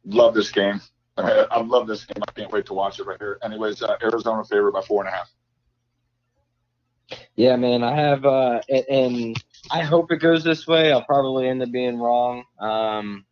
[0.04, 0.80] Love this game.
[1.16, 2.22] I, I love this game.
[2.26, 3.38] I can't wait to watch it right here.
[3.42, 5.30] Anyways, uh, Arizona favored by four and a half.
[7.36, 7.82] Yeah, man.
[7.82, 10.92] I have, uh, and, and I hope it goes this way.
[10.92, 12.44] I'll probably end up being wrong.
[12.58, 13.24] Um,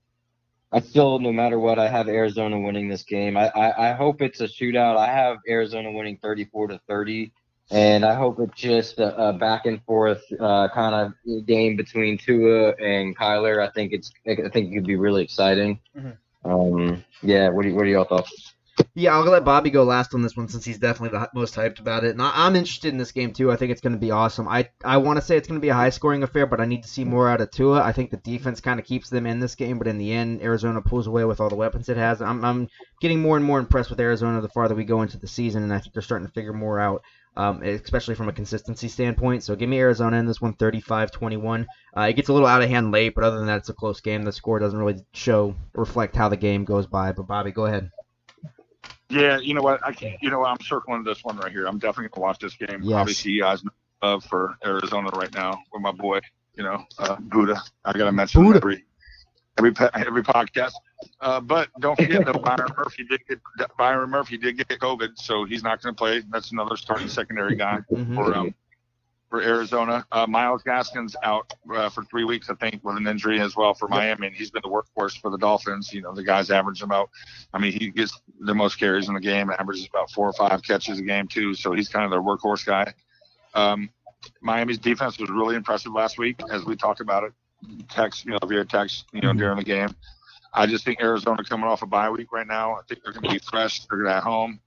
[0.72, 3.36] I still, no matter what, I have Arizona winning this game.
[3.36, 4.96] I, I, I hope it's a shootout.
[4.96, 7.32] I have Arizona winning 34 to 30.
[7.72, 12.18] And I hope it's just a, a back and forth uh, kind of game between
[12.18, 13.64] Tua and Kyler.
[13.64, 15.78] I think it's I think it could be really exciting.
[15.96, 16.16] Mhm.
[16.44, 18.54] Um, yeah, what do what are your thoughts?
[18.94, 21.78] Yeah, I'll let Bobby go last on this one since he's definitely the most hyped
[21.78, 22.10] about it.
[22.10, 23.50] And I, I'm interested in this game too.
[23.50, 24.48] I think it's going to be awesome.
[24.48, 26.64] I I want to say it's going to be a high scoring affair, but I
[26.64, 27.82] need to see more out of Tua.
[27.82, 30.42] I think the defense kind of keeps them in this game, but in the end,
[30.42, 32.20] Arizona pulls away with all the weapons it has.
[32.20, 32.68] I'm I'm
[33.00, 35.72] getting more and more impressed with Arizona the farther we go into the season, and
[35.72, 37.02] I think they're starting to figure more out.
[37.36, 39.44] Um, especially from a consistency standpoint.
[39.44, 41.64] So give me Arizona in this one, 35-21.
[41.96, 43.72] Uh, it gets a little out of hand late, but other than that, it's a
[43.72, 44.24] close game.
[44.24, 47.12] The score doesn't really show reflect how the game goes by.
[47.12, 47.92] But Bobby, go ahead.
[49.10, 49.80] Yeah, you know what?
[49.84, 50.16] I can't.
[50.22, 50.50] You know what?
[50.50, 51.66] I'm circling this one right here.
[51.66, 52.80] I'm definitely gonna watch this game.
[52.82, 52.92] Yes.
[52.94, 53.62] Obviously, you guys
[54.02, 56.20] love for Arizona right now with my boy.
[56.54, 57.60] You know, uh, Budda.
[57.84, 58.56] I gotta mention Budda.
[58.56, 58.84] every
[59.58, 60.72] every every podcast.
[61.20, 63.40] Uh, but don't forget that Byron Murphy did get
[63.78, 66.22] Byron Murphy did get COVID, so he's not going to play.
[66.30, 68.14] That's another starting secondary guy Mhm.
[68.14, 68.54] for um,
[69.30, 70.04] for Arizona.
[70.10, 73.72] Uh, Myles Gaskin's out uh, for three weeks, I think, with an injury as well
[73.72, 75.92] for Miami, and he's been the workhorse for the Dolphins.
[75.92, 77.10] You know, the guys average about.
[77.54, 80.62] I mean, he gets the most carries in the game, averages about four or five
[80.62, 81.54] catches a game too.
[81.54, 82.92] So he's kind of their workhorse guy.
[83.54, 83.88] Um,
[84.42, 87.32] Miami's defense was really impressive last week, as we talked about it.
[87.88, 89.38] Text, you know, via text, you know, Mhm.
[89.38, 89.94] during the game.
[90.52, 92.74] I just think Arizona coming off a bye week right now.
[92.74, 93.86] I think they're going to be fresh.
[93.86, 94.60] They're going to at home.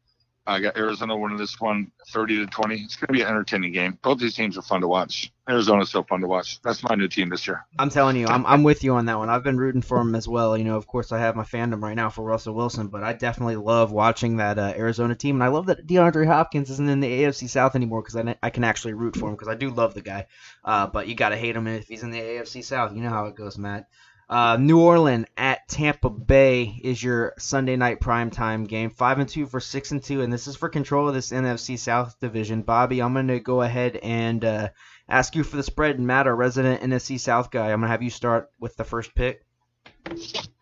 [0.45, 2.75] I got Arizona winning this one 30 to 20.
[2.75, 3.97] It's going to be an entertaining game.
[4.01, 5.31] Both these teams are fun to watch.
[5.49, 6.61] Arizona's so fun to watch.
[6.61, 7.65] That's my new team this year.
[7.79, 9.29] I'm telling you, I'm, I'm with you on that one.
[9.29, 10.57] I've been rooting for them as well.
[10.57, 13.13] You know, of course, I have my fandom right now for Russell Wilson, but I
[13.13, 16.99] definitely love watching that uh, Arizona team, and I love that DeAndre Hopkins isn't in
[16.99, 19.69] the AFC South anymore because I, I can actually root for him because I do
[19.69, 20.27] love the guy.
[20.63, 22.93] Uh, but you gotta hate him if he's in the AFC South.
[22.95, 23.87] You know how it goes, Matt.
[24.29, 28.89] Uh, New Orleans at Tampa Bay is your Sunday night primetime game.
[28.89, 31.77] Five and two for six and two, and this is for control of this NFC
[31.79, 32.61] South division.
[32.61, 34.69] Bobby, I'm gonna go ahead and uh,
[35.07, 35.97] ask you for the spread.
[35.97, 39.15] And Matt, our resident NFC South guy, I'm gonna have you start with the first
[39.15, 39.45] pick.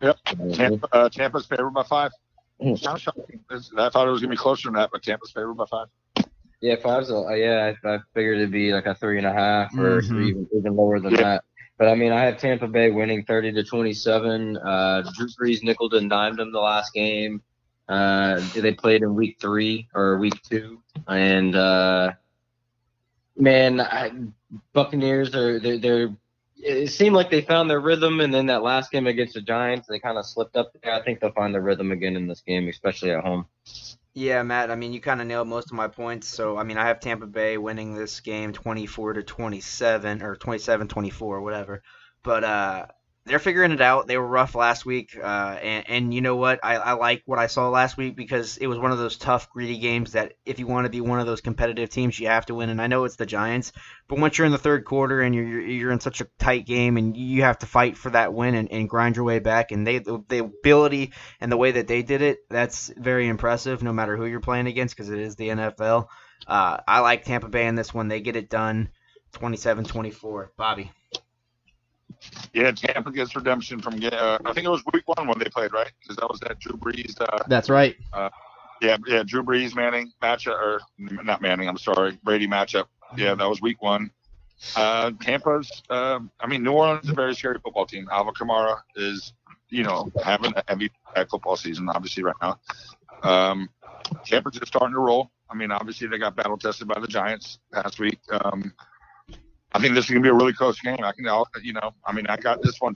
[0.00, 0.18] Yep,
[0.54, 2.12] Tampa, uh, Tampa's favored by five.
[2.60, 3.40] Kind of shocking.
[3.76, 5.88] I thought it was gonna be closer than that, but Tampa's favored by five.
[6.60, 7.72] Yeah, five's a, uh, yeah.
[7.84, 10.28] I, I figured it'd be like a three and a half or Mhm.
[10.28, 11.22] even even lower than Yeah.
[11.22, 11.44] that.
[11.82, 14.56] But I mean, I have Tampa Bay winning thirty to twenty-seven.
[14.56, 17.42] Uh, Drew Brees nickel and dimed them the last game.
[17.88, 22.12] Uh, they played in week three or week two, and uh,
[23.36, 24.12] man, I,
[24.72, 26.16] Buccaneers are they're, they're.
[26.54, 29.88] It seemed like they found their rhythm, and then that last game against the Giants,
[29.88, 30.70] they kind of slipped up.
[30.84, 33.46] I think they'll find their rhythm again in this game, especially at home.
[34.14, 34.70] Yeah, Matt.
[34.70, 36.26] I mean, you kind of nailed most of my points.
[36.28, 41.42] So, I mean, I have Tampa Bay winning this game 24 to 27 or 27-24,
[41.42, 41.82] whatever.
[42.22, 42.86] But uh,
[43.24, 44.08] they're figuring it out.
[44.08, 45.26] They were rough last week, uh,
[45.62, 46.58] and and you know what?
[46.62, 49.48] I, I like what I saw last week because it was one of those tough,
[49.50, 52.46] greedy games that if you want to be one of those competitive teams, you have
[52.46, 52.68] to win.
[52.68, 53.72] And I know it's the Giants,
[54.08, 56.96] but once you're in the third quarter and you're you're- in such a tight game
[56.96, 59.86] and you have to fight for that win and, and grind your way back, and
[59.86, 63.82] they the, the ability and the way that they did it, that's very impressive.
[63.82, 66.06] No matter who you're playing against, because it is the NFL.
[66.46, 68.08] Uh, I like Tampa Bay in this one.
[68.08, 68.88] They get it done,
[69.34, 70.48] 27-24.
[70.56, 70.90] Bobby.
[72.52, 73.94] Yeah, Tampa gets redemption from.
[74.02, 75.90] Uh, I think it was week one when they played, right?
[76.00, 77.20] Because that was that Drew Brees.
[77.20, 77.96] Uh, That's right.
[78.80, 81.68] yeah, yeah, Drew Brees Manning matchup, or not Manning.
[81.68, 82.86] I'm sorry, Brady matchup.
[83.16, 84.10] Yeah, that was week one.
[84.76, 85.82] Uh, Tampa's.
[85.90, 88.08] Uh, I mean, New Orleans is a very scary football team.
[88.10, 89.32] Alvin Kamara is,
[89.68, 90.90] you know, having a heavy
[91.30, 92.58] football season, obviously right now.
[93.22, 93.68] Um,
[94.24, 95.30] Tampa's just starting to roll.
[95.50, 98.18] I mean, obviously they got battle tested by the Giants last week.
[98.30, 98.72] Um,
[99.74, 101.02] I think this is gonna be a really close game.
[101.02, 101.24] I can,
[101.62, 102.94] you know, I mean, I got this one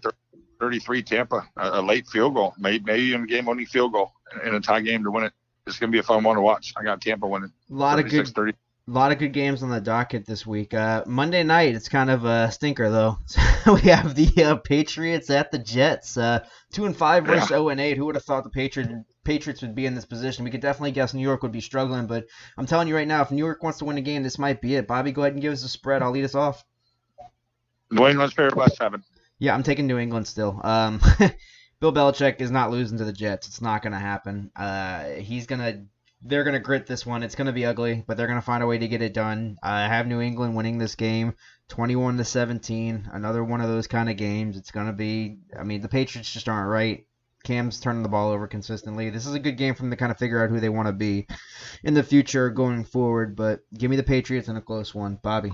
[0.60, 4.12] 33 Tampa, a, a late field goal, maybe maybe even a game-winning field goal
[4.44, 5.32] in a tie game to win it.
[5.66, 6.72] It's gonna be a fun one to watch.
[6.76, 7.52] I got Tampa winning.
[7.70, 10.74] A lot of good 30 A lot of good games on the docket this week.
[10.74, 13.18] Uh, Monday night, it's kind of a stinker though.
[13.66, 16.16] we have the uh, Patriots at the Jets.
[16.16, 17.96] Uh, two and five versus zero and eight.
[17.96, 18.92] Who would have thought the Patriots
[19.26, 20.44] Patriots would be in this position?
[20.44, 23.22] We could definitely guess New York would be struggling, but I'm telling you right now,
[23.22, 24.86] if New York wants to win a game, this might be it.
[24.86, 26.00] Bobby, go ahead and give us a spread.
[26.00, 26.64] I'll lead us off.
[27.90, 29.02] New England's favorite by seven.
[29.38, 30.60] Yeah, I'm taking New England still.
[30.64, 31.00] Um,
[31.80, 33.48] Bill Belichick is not losing to the Jets.
[33.48, 34.50] It's not going to happen.
[34.56, 35.84] Uh, he's gonna.
[36.22, 37.22] They're gonna grit this one.
[37.22, 39.58] It's gonna be ugly, but they're gonna find a way to get it done.
[39.62, 41.34] I have New England winning this game,
[41.68, 43.10] 21 to 17.
[43.12, 44.56] Another one of those kind of games.
[44.56, 45.38] It's gonna be.
[45.56, 47.06] I mean, the Patriots just aren't right.
[47.46, 49.08] Cam's turning the ball over consistently.
[49.08, 50.88] This is a good game for them to kind of figure out who they want
[50.88, 51.28] to be
[51.84, 53.36] in the future going forward.
[53.36, 55.52] But give me the Patriots in a close one, Bobby.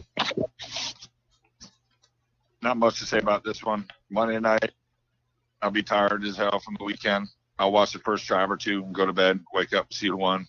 [2.62, 3.87] Not much to say about this one.
[4.09, 4.72] Monday night,
[5.61, 7.28] I'll be tired as hell from the weekend.
[7.59, 10.16] I'll watch the first drive or two and go to bed, wake up, see who
[10.16, 10.46] won.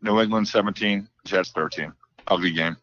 [0.00, 1.92] New England 17, Jets 13.
[2.26, 2.76] Ugly game.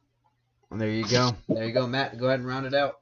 [0.69, 1.36] And there you go.
[1.49, 2.19] There you go, Matt.
[2.19, 2.99] Go ahead and round it out.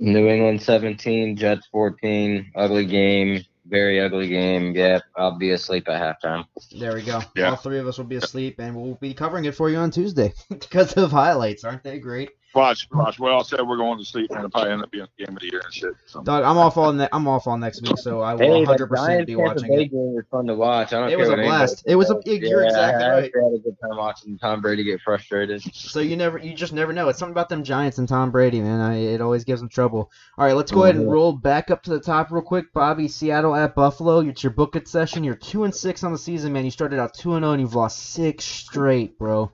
[0.00, 2.50] New England 17, Jets 14.
[2.56, 3.44] Ugly game.
[3.68, 4.74] Very ugly game.
[4.74, 6.46] Yeah, I'll be asleep at halftime.
[6.78, 7.20] There we go.
[7.36, 7.50] Yeah.
[7.50, 9.90] All three of us will be asleep, and we'll be covering it for you on
[9.90, 11.64] Tuesday because of highlights.
[11.64, 12.30] Aren't they great?
[12.54, 13.18] Watch, watch.
[13.20, 15.36] Well, I said we're going to sleep, and it'll probably end up being the game
[15.36, 15.92] of the year and shit.
[16.06, 16.22] So.
[16.22, 16.92] Dog, I'm off all.
[16.94, 19.82] Ne- I'm off all next week, so I will 100 that percent be watching Bay
[19.82, 19.90] it.
[19.90, 20.94] game was fun to watch.
[20.94, 21.82] I don't It was a blast.
[21.86, 22.38] It was a- says.
[22.40, 23.24] you're Yeah, exactly I right.
[23.24, 25.62] actually had a good time watching Tom Brady get frustrated.
[25.74, 27.10] So you never, you just never know.
[27.10, 28.80] It's something about them Giants and Tom Brady, man.
[28.80, 30.10] I, it always gives them trouble.
[30.38, 32.72] All right, let's go ahead and roll back up to the top real quick.
[32.72, 34.20] Bobby, Seattle at Buffalo.
[34.20, 35.22] It's your book it session.
[35.22, 36.64] You're two and six on the season, man.
[36.64, 39.52] You started out two and zero, and you've lost six straight, bro.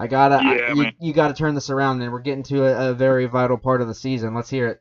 [0.00, 2.94] I gotta, I- you, you gotta turn this around, and we're getting to a, a
[2.94, 4.34] very vital part of the season.
[4.34, 4.80] Let's hear it.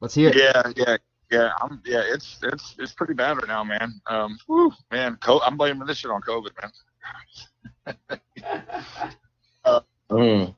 [0.00, 0.36] Let's hear it.
[0.36, 0.96] Yeah, yeah,
[1.30, 1.52] yeah.
[1.62, 2.02] I'm yeah.
[2.04, 4.00] It's it's it's pretty bad right now, man.
[4.08, 5.16] Um, whew, man.
[5.22, 7.96] Co- I'm blaming this shit on COVID, man.
[10.10, 10.54] Mm.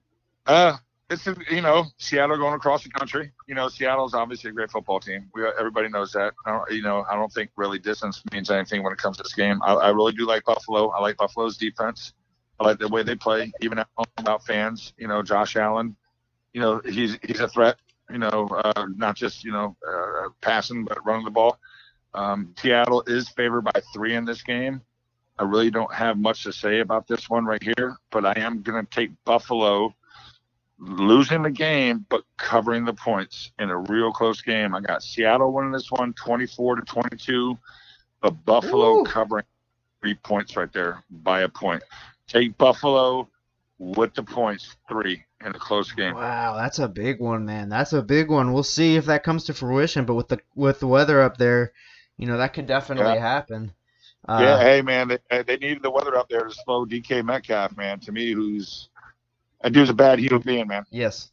[0.47, 0.77] Uh,
[1.11, 3.31] it's you know Seattle going across the country.
[3.47, 5.31] You know Seattle's obviously a great football team.
[5.33, 6.35] We everybody knows that.
[6.45, 9.23] I don't, you know I don't think really distance means anything when it comes to
[9.23, 9.61] this game.
[9.63, 10.89] I, I really do like Buffalo.
[10.89, 12.15] I like Buffalo's defense.
[12.61, 14.93] I like the way they play, even at home without fans.
[14.97, 15.97] You know Josh Allen.
[16.53, 17.77] You know he's he's a threat.
[18.11, 21.59] You know uh, not just you know uh, passing but running the ball.
[22.15, 24.81] Um, Seattle is favored by three in this game.
[25.39, 28.63] I really don't have much to say about this one right here, but I am
[28.63, 29.93] going to take Buffalo
[30.79, 34.75] losing the game, but covering the points in a real close game.
[34.75, 37.59] I got Seattle winning this one 24 to 22,
[38.21, 39.05] but Buffalo Ooh.
[39.05, 39.45] covering
[40.01, 41.83] three points right there by a point.
[42.29, 43.29] Take Buffalo
[43.79, 46.15] with the points, three in a close game.
[46.15, 47.69] Wow, that's a big one, man.
[47.69, 48.53] That's a big one.
[48.53, 50.05] We'll see if that comes to fruition.
[50.07, 51.73] But with the with the weather up there,
[52.17, 53.21] you know that could definitely Yeah.
[53.21, 53.73] happen.
[54.27, 57.77] Uh, yeah, hey man, they, they needed the weather up there to slow DK Metcalf,
[57.77, 58.01] man.
[58.01, 58.89] To me, who's
[59.61, 60.87] that dude's a bad human being, man.
[60.91, 61.31] Yes.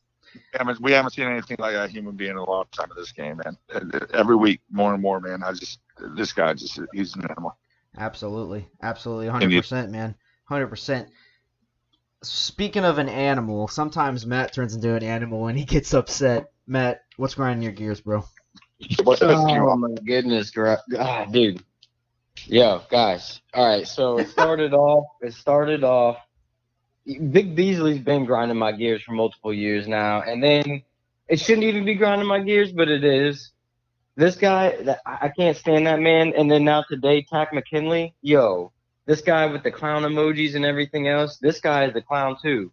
[0.57, 2.97] I mean, we haven't seen anything like a human being in a long time in
[2.97, 3.57] this game, man.
[3.73, 5.43] Uh, Every week, more and more, man.
[5.43, 5.79] I just
[6.15, 7.57] this guy just he's an animal.
[7.97, 10.15] Absolutely, absolutely, hundred percent, man,
[10.51, 11.09] hundred percent.
[12.23, 16.51] Speaking of an animal, sometimes Matt turns into an animal when he gets upset.
[16.67, 18.23] Matt, what's grinding your gears, bro?
[19.03, 21.63] What's pissing you Oh my goodness, gra- ah, dude.
[22.45, 23.41] Yo, guys.
[23.53, 25.05] All right, so it started off.
[25.21, 26.17] It started off.
[27.07, 30.83] Vic Beasley's been grinding my gears for multiple years now, and then
[31.27, 33.51] it shouldn't even be grinding my gears, but it is.
[34.15, 36.33] This guy, that I I can't stand that man.
[36.35, 38.13] And then now today, Takk McKinley.
[38.21, 38.71] Yo,
[39.05, 41.37] this guy with the clown emojis and everything else.
[41.37, 42.71] This guy is the clown too.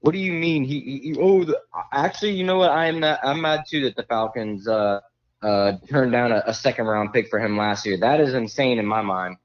[0.00, 0.64] What do you mean?
[0.64, 1.60] He, he, he- oh, the,
[1.92, 2.70] actually, you know what?
[2.70, 3.20] I am not.
[3.22, 5.00] I'm mad too that the Falcons uh
[5.42, 7.98] uh turned down a, a second round pick for him last year.
[7.98, 9.36] That is insane in my mind.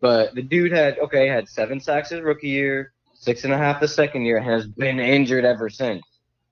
[0.00, 3.80] But the dude had okay, had seven sacks his rookie year, six and a half
[3.80, 6.02] the second year, has been injured ever since.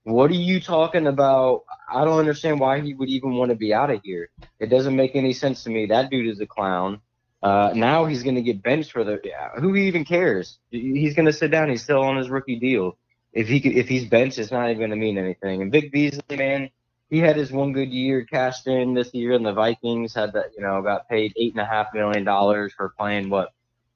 [0.05, 1.65] What are you talking about?
[1.93, 4.31] I don't understand why he would even want to be out of here.
[4.59, 5.87] It doesn't make any sense to me.
[5.87, 7.01] That dude is a clown.
[7.43, 9.21] Uh, now he's going to get benched for the.
[9.25, 10.59] yeah, Who even cares?
[10.71, 11.71] He's going to sit down.
[11.71, 12.99] He's still on his rookie deal.
[13.33, 15.63] If he could, if he's benched, it's not even going to mean anything.
[15.63, 16.71] And Vic Beasley, man,
[17.09, 20.51] he had his one good year cashed in this year, and the Vikings had that.
[20.57, 23.51] You know, got paid eight and a half million dollars for playing what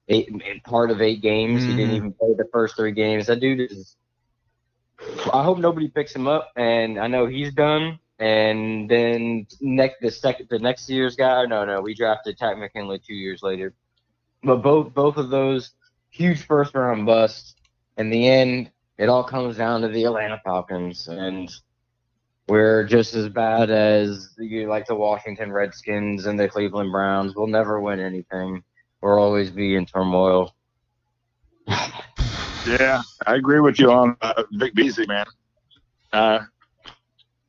[0.07, 0.29] eight
[0.63, 1.63] part of eight games.
[1.65, 1.97] He didn't Mhm.
[1.97, 3.27] even play the first three games.
[3.27, 3.95] That dude is.
[5.33, 7.99] I hope nobody picks him up, and I know he's done.
[8.19, 12.99] And then next the second the next year's guy, no, no, we drafted Takk McKinley
[12.99, 13.73] two years later.
[14.43, 15.71] But both both of those
[16.11, 17.55] huge first round busts.
[17.97, 21.51] In the end, it all comes down to the Atlanta Falcons, and
[22.47, 27.35] we're just as bad as you like the Washington Redskins and the Cleveland Browns.
[27.35, 28.63] We'll never win anything.
[29.01, 30.55] We'll always be in turmoil.
[31.67, 35.25] Yeah, I agree with you on uh, Vic Beasley, man.
[36.11, 36.39] Uh,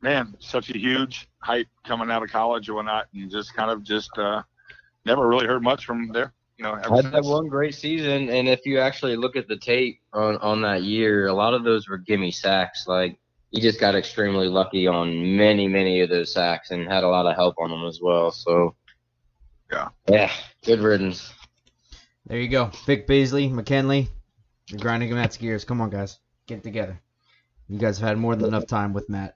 [0.07, 3.83] man, such a huge hype coming out of college and whatnot, and just kind of
[3.83, 4.41] just uh,
[5.05, 6.33] never really heard much from there.
[6.59, 9.57] You know, ever had that one great season, and if you actually look at the
[9.57, 12.87] tape on on that year, a lot of those were gimme sacks.
[12.87, 13.19] Like
[13.51, 17.27] he just got extremely lucky on many many of those sacks, and had a lot
[17.27, 18.31] of help on them as well.
[18.31, 18.77] So
[19.73, 19.89] Yeah.
[20.09, 20.33] yeah,
[20.65, 21.35] good riddance.
[22.27, 24.09] There you go, Vic Beasley, McKinley.
[24.81, 25.65] Grinding Matt's gears.
[25.65, 27.01] Come on, guys, get together.
[27.69, 29.35] You guys have had more than enough time with Matt.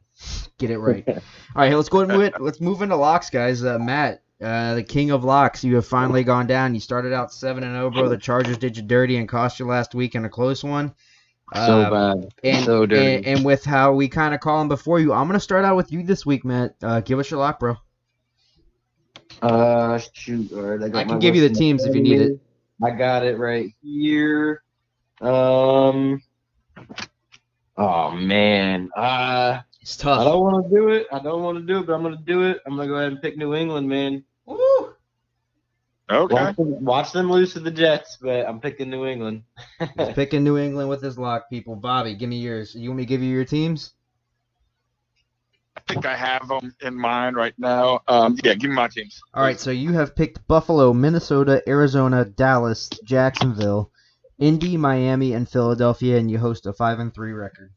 [0.59, 1.04] Get it right.
[1.09, 1.14] All
[1.56, 2.40] right, let's go and move it.
[2.40, 3.64] Let's move into locks, guys.
[3.64, 6.74] Uh, Matt, uh, the king of locks, you have finally gone down.
[6.74, 8.09] You started out seven and zero, bro.
[8.09, 10.94] The Chargers did you dirty and cost you last week in a close one.
[11.54, 13.16] So Uh, bad, And, so dirty.
[13.16, 15.76] and, and with how we kind of call them before you, I'm gonna start out
[15.76, 16.76] with you this week, Matt.
[16.83, 17.76] Uh, give us your lock, bro.
[19.42, 20.52] Uh, shoot.
[20.52, 22.40] All right, got I can give you the teams if you need it.
[22.85, 24.62] I got it right here.
[25.20, 26.22] Um.
[27.76, 28.90] Oh man.
[28.96, 29.61] Uh,
[29.94, 31.07] It's I don't want to do it.
[31.12, 32.61] I don't want to do it, but I'm gonna do it.
[32.66, 34.24] I'm gonna go ahead and pick New England, man.
[34.46, 34.94] Woo!
[36.11, 36.35] Okay.
[36.35, 39.44] Watch them, watch them lose to the Jets, but I'm picking New England.
[39.79, 41.76] He's picking New England with his lock, people.
[41.76, 42.74] Bobby, give me yours.
[42.74, 43.94] You want me to give you your teams?
[45.76, 48.03] I think I have them in mind right now.
[48.09, 49.20] Um, yeah, give me my teams.
[49.35, 53.90] All right, so you have picked Buffalo, Minnesota, Arizona, Dallas, Jacksonville,
[54.38, 57.72] Indy, Miami, and Philadelphia, and you host a five and three record.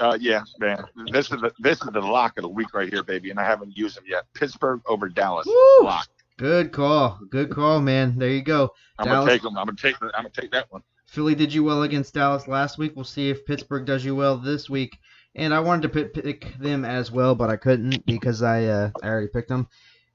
[0.00, 0.84] Uh, yeah, man.
[1.12, 3.44] This is the this is the lock of the week right here, baby, and I
[3.44, 4.24] haven't used them yet.
[4.34, 5.46] Pittsburgh over Dallas.
[5.46, 5.84] Woo!
[5.84, 6.08] Lock.
[6.38, 7.20] Good call.
[7.30, 8.18] Good call, man.
[8.18, 8.70] There you go.
[8.98, 9.58] I'm Dallas- gonna take them.
[9.58, 9.96] I'm gonna take.
[10.02, 10.82] I'm gonna take that one.
[11.06, 12.92] Philly did you well against Dallas last week.
[12.94, 14.96] We'll see if Pittsburgh does you well this week.
[15.34, 18.90] And I wanted to pick, pick them as well, but I couldn't because I uh,
[19.02, 19.68] I already picked them.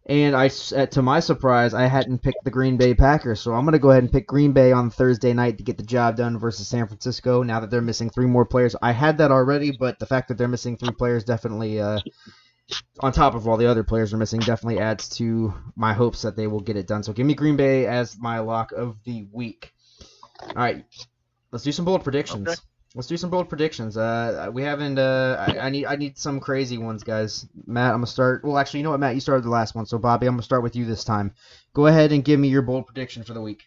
[0.08, 3.66] And I, uh, to my surprise, I hadn't picked the Green Bay Packers, so I'm
[3.66, 6.38] gonna go ahead and pick Green Bay on Thursday night to get the job done
[6.38, 7.42] versus San Francisco.
[7.42, 10.38] Now that they're missing three more players, I had that already, but the fact that
[10.38, 12.00] they're missing three players definitely, uh,
[13.00, 16.36] on top of all the other players are missing, definitely adds to my hopes that
[16.36, 17.02] they will get it done.
[17.02, 19.74] So give me Green Bay as my lock of the week.
[20.42, 20.86] All right,
[21.52, 22.48] let's do some bold predictions.
[22.48, 22.62] Okay.
[22.96, 23.98] Let's do some bold predictions.
[23.98, 24.98] Uh, we haven't.
[24.98, 25.86] Uh, I, I need.
[25.86, 27.46] I need some crazy ones, guys.
[27.68, 28.46] Matt, I'm gonna start.
[28.46, 30.44] Well, actually, you know what, Matt, you started the last one, so Bobby, I'm gonna
[30.44, 31.34] start with you this time.
[31.74, 33.64] Go ahead and give me your bold prediction for the week.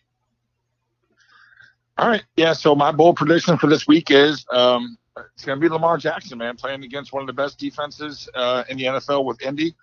[1.99, 2.25] All right.
[2.37, 2.55] Yeah.
[2.55, 4.97] So my bold prediction for this week is um,
[5.35, 8.79] it's to be Lamar Jackson, man, playing against one of the best defenses uh, in
[8.79, 9.75] the NFL with Indy.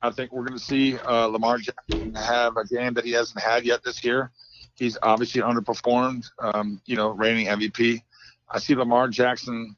[0.00, 3.64] I think we're to see uh, Lamar Jackson have a game that he hasn't had
[3.64, 4.30] yet this year.
[4.74, 8.02] He's obviously underperformed, um, you know, reigning MVP.
[8.52, 9.76] I see Lamar Jackson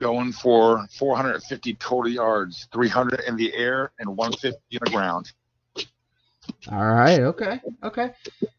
[0.00, 5.32] going for 450 total yards, 300 in the air, and 150 in the ground.
[6.70, 7.20] All right.
[7.20, 7.60] Okay.
[7.82, 8.12] Okay.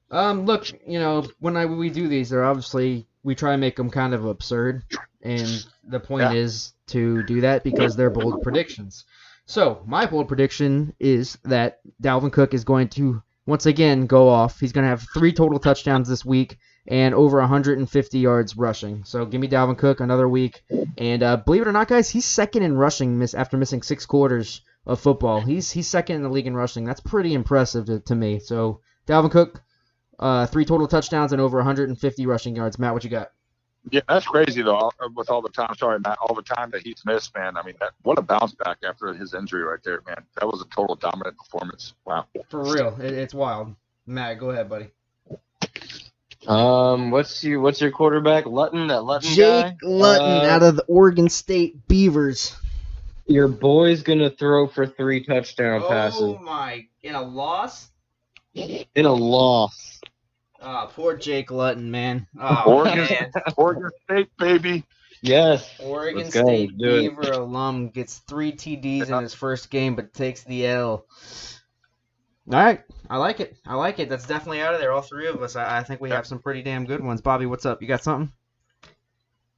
[0.10, 3.76] Um, look, you know, when I we do these, they're obviously we try and make
[3.76, 4.84] them kind of absurd,
[5.22, 6.34] and the point Yeah.
[6.34, 9.06] is to do that because they're bold predictions.
[9.46, 14.60] So my bold prediction is that Dalvin Cook is going to once again go off.
[14.60, 16.58] He's going to have three total touchdowns this week
[16.88, 19.04] and over 150 yards rushing.
[19.04, 20.64] So give me Dalvin Cook another week.
[20.98, 24.06] And uh, believe it or not, guys, he's second in rushing miss after missing six
[24.06, 25.42] quarters of football.
[25.42, 26.86] He's he's second in the league in rushing.
[26.86, 28.40] That's pretty impressive to, to me.
[28.40, 29.62] So Dalvin Cook,
[30.18, 32.80] uh, three total touchdowns and over 150 rushing yards.
[32.80, 33.32] Matt, what you got?
[33.90, 34.92] Yeah, that's crazy though.
[35.16, 37.58] With all the time, sorry, Matt, all the time that he's missed, man.
[37.58, 40.24] I mean, that, what a bounce back after his injury right there, man.
[40.40, 41.94] That was a total dominant performance.
[42.06, 42.26] Wow.
[42.50, 43.76] For real, it, it's wild.
[44.06, 44.90] Matt, go ahead, buddy.
[46.48, 48.46] Um, what's your what's your quarterback?
[48.46, 49.76] Luton, that Luton Jake guy.
[49.84, 52.56] Luton Uh, out of the Oregon State Beavers.
[53.26, 56.86] Your boy's gonna throw for three touchdown passes Oh my!
[57.04, 57.90] In a loss?
[58.56, 60.00] in a loss.
[60.62, 62.26] Ah, poor Jake Luton, man.
[62.40, 63.32] Oh, Oregon, man.
[63.58, 64.84] Oregon State, baby.
[65.22, 65.70] Yes.
[65.80, 66.78] Oregon Let's go, State it.
[66.80, 71.06] Beaver alum gets three TDs in his first game, but takes the L.
[72.50, 73.56] All right, I like it.
[73.66, 74.10] I like it.
[74.10, 74.92] That's definitely out of there.
[74.92, 75.56] All three of us.
[75.56, 77.22] I, I think we have some pretty damn good ones.
[77.22, 77.82] Bobby, what's up?
[77.82, 78.32] You got something?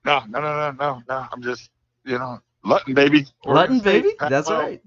[0.05, 1.25] No, no, no, no, no, no.
[1.31, 1.69] I'm just,
[2.05, 3.25] you know, Luton, baby.
[3.45, 4.13] Luton, baby.
[4.19, 4.81] That's well, right.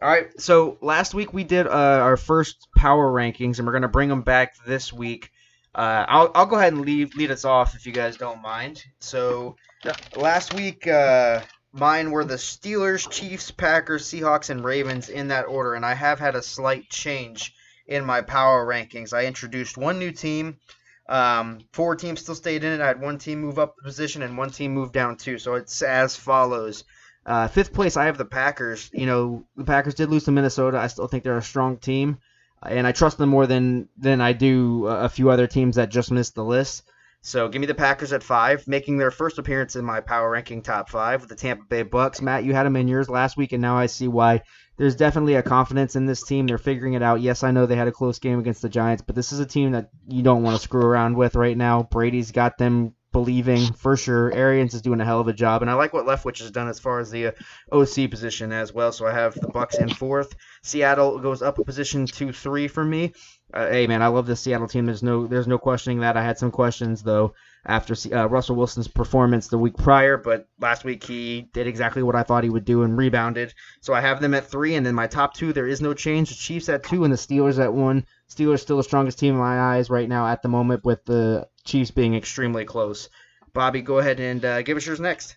[0.00, 0.28] All right.
[0.40, 4.22] So last week we did uh, our first power rankings, and we're gonna bring them
[4.22, 5.30] back this week.
[5.74, 8.84] Uh, I'll I'll go ahead and leave lead us off if you guys don't mind.
[9.00, 9.94] So Yeah.
[10.16, 11.40] last week uh,
[11.72, 16.20] mine were the Steelers, Chiefs, Packers, Seahawks, and Ravens in that order, and I have
[16.20, 17.54] had a slight change
[17.86, 19.12] in my power rankings.
[19.12, 20.58] I introduced one new team.
[21.08, 22.80] Um, four teams still stayed in it.
[22.80, 25.38] I had one team move up the position and one team move down too.
[25.38, 26.84] So it's as follows.
[27.24, 28.90] Uh, fifth place, I have the Packers.
[28.92, 30.78] You know, the Packers did lose to Minnesota.
[30.78, 32.18] I still think they're a strong team,
[32.62, 36.10] and I trust them more than than I do a few other teams that just
[36.10, 36.84] missed the list.
[37.24, 40.60] So give me the Packers at five, making their first appearance in my power ranking
[40.60, 42.20] top five with the Tampa Bay Bucks.
[42.20, 44.42] Matt, you had them in yours last week, and now I see why.
[44.76, 46.48] There's definitely a confidence in this team.
[46.48, 47.20] They're figuring it out.
[47.20, 49.46] Yes, I know they had a close game against the Giants, but this is a
[49.46, 51.84] team that you don't want to screw around with right now.
[51.84, 54.32] Brady's got them believing for sure.
[54.32, 56.68] Arians is doing a hell of a job, and I like what Leftwich has done
[56.68, 57.32] as far as the uh,
[57.70, 58.90] OC position as well.
[58.90, 60.34] So I have the Bucks in fourth.
[60.62, 63.12] Seattle goes up a position to three for me.
[63.52, 64.86] Uh, hey man, I love the Seattle team.
[64.86, 66.16] There's no there's no questioning that.
[66.16, 67.34] I had some questions though
[67.66, 72.16] after uh, Russell Wilson's performance the week prior, but last week he did exactly what
[72.16, 73.52] I thought he would do and rebounded.
[73.80, 76.30] So I have them at three, and then my top two there is no change.
[76.30, 78.06] The Chiefs at two and the Steelers at one.
[78.30, 81.46] Steelers still the strongest team in my eyes right now at the moment, with the
[81.64, 83.10] Chiefs being extremely close.
[83.52, 85.36] Bobby, go ahead and uh, give us yours next.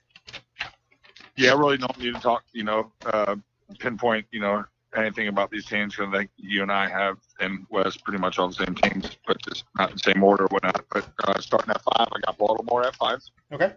[1.36, 3.36] Yeah, I really don't need to talk, you know, uh,
[3.78, 4.64] pinpoint, you know,
[4.96, 8.40] anything about these teams because I think you and I have and Wes pretty much
[8.40, 10.86] all the same teams, but just not in the same order or whatnot.
[10.92, 13.22] But uh, starting at five, I got Baltimore at five.
[13.52, 13.74] Okay.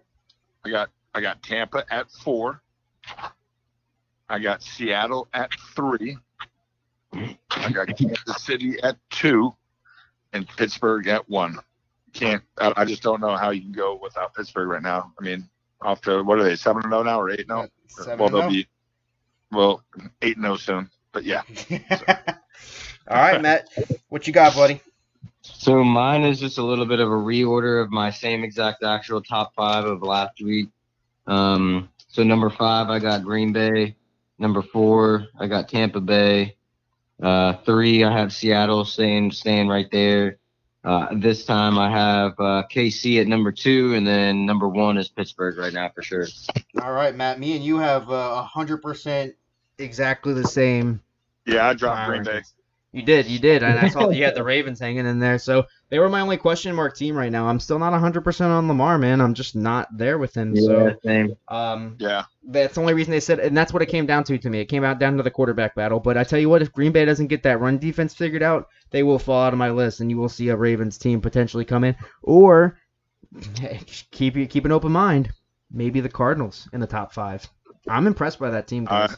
[0.64, 2.62] I got I got Tampa at four.
[4.29, 6.19] I got Seattle at three.
[7.12, 9.55] I got Kansas City at two,
[10.33, 11.59] and Pittsburgh at one.
[12.12, 15.12] Can't I, I just don't know how you can go without Pittsburgh right now.
[15.19, 15.49] I mean,
[15.81, 17.69] off to what are they seven and zero now or eight now?
[17.89, 18.51] Seven well, they'll oh.
[18.51, 18.66] be
[19.51, 19.83] well
[20.23, 20.91] eight and zero soon.
[21.13, 21.43] But yeah,
[23.11, 23.69] All right, Matt,
[24.11, 24.83] what you got, buddy?
[25.41, 29.23] So mine is just a little bit of a reorder of my same exact actual
[29.23, 30.69] top five of last week.
[31.27, 33.97] Um, so number five, I got Green Bay.
[34.39, 36.57] Number four, I got Tampa Bay.
[37.21, 40.39] Uh, three, I have Seattle staying staying right there.
[40.85, 45.09] Uh, this time I have uh, KC at number two, and then number one is
[45.09, 46.27] Pittsburgh right now for sure.
[46.81, 47.41] All right, Matt.
[47.41, 49.35] Me and you have uh, a hundred percent
[49.79, 51.01] exactly the same.
[51.47, 52.43] yeah, I dropped Green Bay.
[52.93, 55.39] You did, you did, and I saw you had the Ravens hanging in there.
[55.39, 57.47] So they were my only question mark team right now.
[57.47, 59.20] I'm still not 100% on Lamar, man.
[59.20, 60.57] I'm just not there with him.
[60.57, 61.37] So same.
[61.49, 64.39] um, Yeah, that's the only reason they said, and that's what it came down to
[64.39, 64.61] to me.
[64.61, 66.01] It came out down to the quarterback battle.
[66.01, 68.68] But I tell you what, if Green Bay doesn't get that run defense figured out,
[68.91, 71.66] they will fall out of my list, and you will see a Ravens team potentially
[71.66, 72.79] come in, or
[74.11, 75.31] keep keep an open mind.
[75.70, 77.47] Maybe the Cardinals in the top five.
[77.87, 79.11] I'm impressed by that team, guys.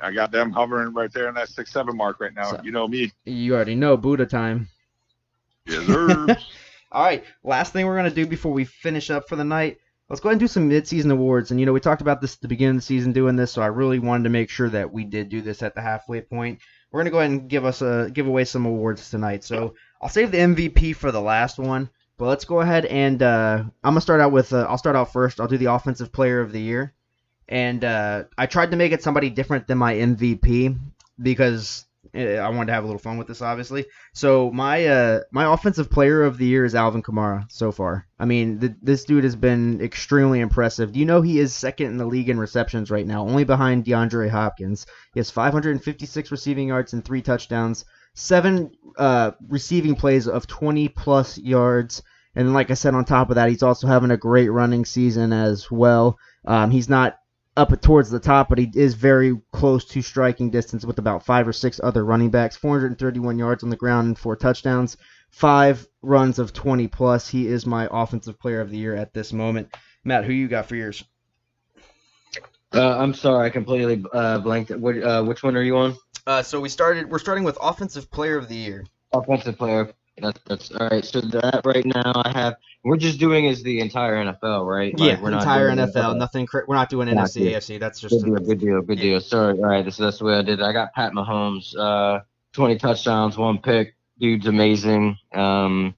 [0.00, 2.52] I got them hovering right there in that six seven mark right now.
[2.52, 3.12] So- you know me.
[3.24, 4.68] you already know Budda time.
[5.66, 6.36] Yes, sir.
[6.92, 9.78] All right, last thing we're gonna do before we finish up for the night.
[10.08, 11.50] Let's go ahead and do some mid-season awards.
[11.50, 13.52] And you know, we talked about this at the beginning of the season doing this,
[13.52, 16.22] so I really wanted to make sure that we did do this at the halfway
[16.22, 16.60] point.
[16.90, 19.44] We're gonna go ahead and give us a give away some awards tonight.
[19.44, 23.64] So I'll save the MVP for the last one, but let's go ahead and uh,
[23.84, 25.40] I'm gonna start out with uh, I'll start out first.
[25.40, 26.94] I'll do the offensive player of the year,
[27.48, 30.78] and uh, I tried to make it somebody different than my MVP
[31.20, 33.86] because eh, I wanted to have a little fun with this, obviously.
[34.12, 38.06] So my uh my offensive player of the year is Alvin Kamara so far.
[38.18, 40.92] I mean, th- this dude has been extremely impressive.
[40.92, 43.84] Do you know he is second in the league in receptions right now, only behind
[43.84, 44.86] DeAndre Hopkins.
[45.14, 47.84] He has 556 receiving yards and three touchdowns.
[48.14, 52.02] seven uh, receiving plays of 20 plus yards.
[52.34, 55.32] And like I said, on top of that, he's also having a great running season
[55.32, 56.18] as well.
[56.44, 57.18] Um, he's not
[57.58, 61.46] up towards the top, but he is very close to striking distance with about five
[61.46, 62.56] or six other running backs.
[62.56, 64.96] 431 yards on the ground and four touchdowns,
[65.30, 67.28] five runs of 20 plus.
[67.28, 69.74] He is my offensive player of the year at this moment.
[70.04, 71.04] Matt, who you got for yours?
[72.72, 74.70] Uh, I'm sorry, I completely uh, blanked.
[74.70, 75.96] What, uh, which one are you on?
[76.26, 77.10] Uh, so we started.
[77.10, 78.86] We're starting with offensive player of the year.
[79.12, 79.92] Offensive player.
[80.20, 81.04] That's that's all right.
[81.04, 82.56] So that right now I have.
[82.84, 84.94] We're just doing is the entire NFL, right?
[84.96, 86.16] yeah, Like, we're entire doing- NFL.
[86.16, 86.46] Nothing.
[86.52, 87.50] We're not doing Not NFC.
[87.52, 87.78] AFC.
[87.80, 89.04] That's just Good deal, good deal, good Yeah.
[89.04, 89.20] deal.
[89.20, 89.84] Sorry, all right.
[89.84, 90.62] This, that's the way I did it.
[90.62, 92.20] I got Pat Mahomes, uh,
[92.52, 93.94] 20 touchdowns, one pick.
[94.20, 95.16] Dude's amazing.
[95.34, 95.94] Um,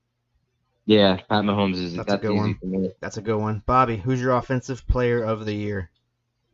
[0.86, 2.58] yeah, Pat Mahomes is That's a good one.
[3.00, 3.62] that's a good one.
[3.66, 5.90] Bobby, who's your offensive player of the year?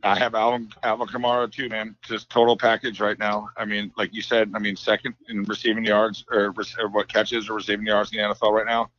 [0.07, 1.95] I have Alvin, Alvin Kamara too, man.
[2.01, 3.49] Just total package right now.
[3.57, 7.49] I mean, like you said, I mean, second in receiving yards or, or what catches
[7.49, 8.89] or receiving yards in the NFL right now.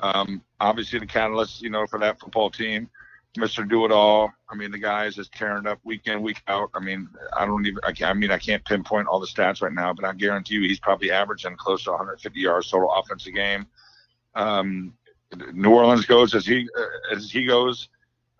[0.00, 2.88] Um, obviously, the catalyst, you know, for that football team,
[3.36, 3.68] Mr.
[3.68, 4.32] Do It All.
[4.48, 6.70] I mean, the guy is just tearing up week in, week out.
[6.74, 7.80] I mean, I don't even.
[7.82, 10.62] I, I mean, I can't pinpoint all the stats right now, but I guarantee you,
[10.62, 13.66] he's probably averaging close to 150 yards total offensive game.
[14.34, 14.94] Um,
[15.52, 17.88] New Orleans goes as he uh, as he goes.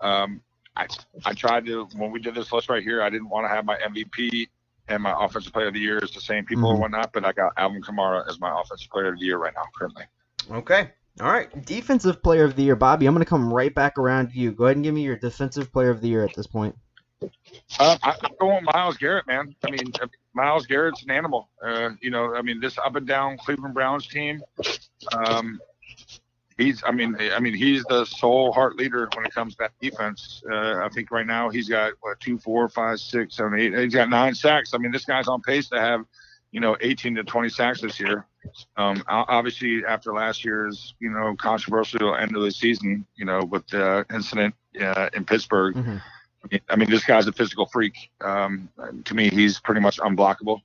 [0.00, 0.40] Um,
[0.76, 0.86] I
[1.24, 3.02] I tried to when we did this list right here.
[3.02, 4.48] I didn't want to have my MVP
[4.88, 6.74] and my offensive player of the year as the same people Mhm.
[6.74, 9.54] or whatnot, but I got Alvin Kamara as my offensive player of the year right
[9.54, 10.04] now currently.
[10.50, 10.90] Okay.
[11.20, 11.64] All right.
[11.64, 13.06] Defensive player of the year, Bobby.
[13.06, 14.50] I'm going to come right back around to you.
[14.52, 16.76] Go ahead and give me your defensive player of the year at this point.
[17.78, 19.54] Uh, I, I'm going Myles Garrett, man.
[19.66, 21.48] I mean, uh, Myles Garrett's an animal.
[21.64, 24.42] Uh, you know, I mean, this up and down Cleveland Browns team.
[25.14, 25.60] Um,
[26.58, 29.72] he's, I mean, I mean, he's the sole heart leader when it comes to that
[29.80, 30.42] defense.
[30.50, 33.74] Uh, I think right now he's got what two, four, five, six, seven, eight.
[33.76, 34.74] He's got nine sacks.
[34.74, 36.04] I mean, this guy's on pace to have,
[36.52, 38.26] you know, 18 to 20 sacks this year.
[38.76, 43.66] Um, obviously, after last year's, you know, controversial end of the season, you know, with
[43.68, 45.74] the incident uh, in Pittsburgh.
[45.74, 46.02] Mhm.
[46.44, 48.10] I mean- I mean, this guy's a physical freak.
[48.20, 48.68] Um,
[49.04, 50.60] to me, he's pretty much unblockable.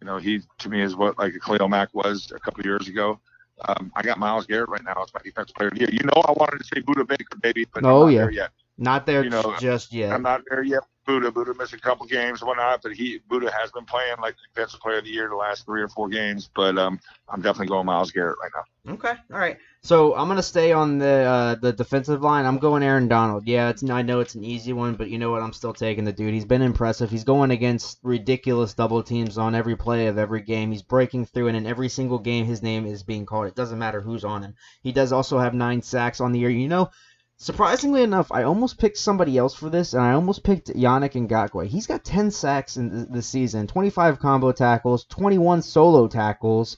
[0.00, 2.88] You know, he to me is what like a Khalil Mack was a couple years
[2.88, 3.20] ago.
[3.62, 5.90] Um, I got Myles Garrett right now as my defensive player of the year.
[5.90, 8.18] You know, I wanted to say Budda Baker, baby, but Oh, not yeah.
[8.20, 8.50] there yet.
[8.76, 10.12] Not there You know, just yet.
[10.12, 10.82] I'm not there yet.
[11.06, 14.80] Budda, Budda missed a couple games, whatnot, but he Budda has been playing like defensive
[14.80, 16.48] player of the year the last three or four games.
[16.54, 16.98] But um,
[17.28, 18.94] I'm definitely going Myles Garrett right now.
[18.94, 19.58] Okay, all right.
[19.82, 22.46] So I'm gonna stay on the uh, the defensive line.
[22.46, 23.46] I'm going Aaron Donald.
[23.46, 25.42] Yeah, it's I know it's an easy one, but you know what?
[25.42, 26.32] I'm still taking the dude.
[26.32, 27.10] He's been impressive.
[27.10, 30.70] He's going against ridiculous double teams on every play of every game.
[30.70, 33.46] He's breaking through, and in every single game, his name is being called.
[33.46, 34.54] It doesn't matter who's on him.
[34.82, 36.50] He does also have nine sacks on the year.
[36.50, 36.90] You know,
[37.36, 41.66] surprisingly enough, I almost picked somebody else for this, and I almost picked Yannick Ngakoue.
[41.66, 46.76] He's got 10 sacks in th- this season, 25 combo tackles, 21 solo tackles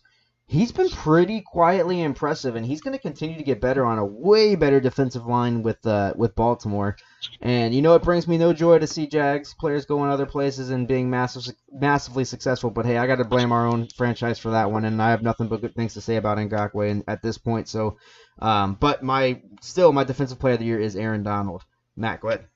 [0.49, 4.05] he's been pretty quietly impressive, and he's going to continue to get better on a
[4.05, 6.97] way better defensive line with uh, with Baltimore.
[7.41, 10.71] And you know, it brings me no joy to see Jags players going other places
[10.71, 12.71] and being massive, massively successful.
[12.71, 15.23] But hey, I got to blame our own franchise for that one, and I have
[15.23, 17.69] nothing but good things to say about Ngakoue at this point.
[17.69, 17.99] So,
[18.39, 21.65] um, but my still my defensive player of the year is Aaron Donald.
[21.97, 22.47] Matt, go ahead.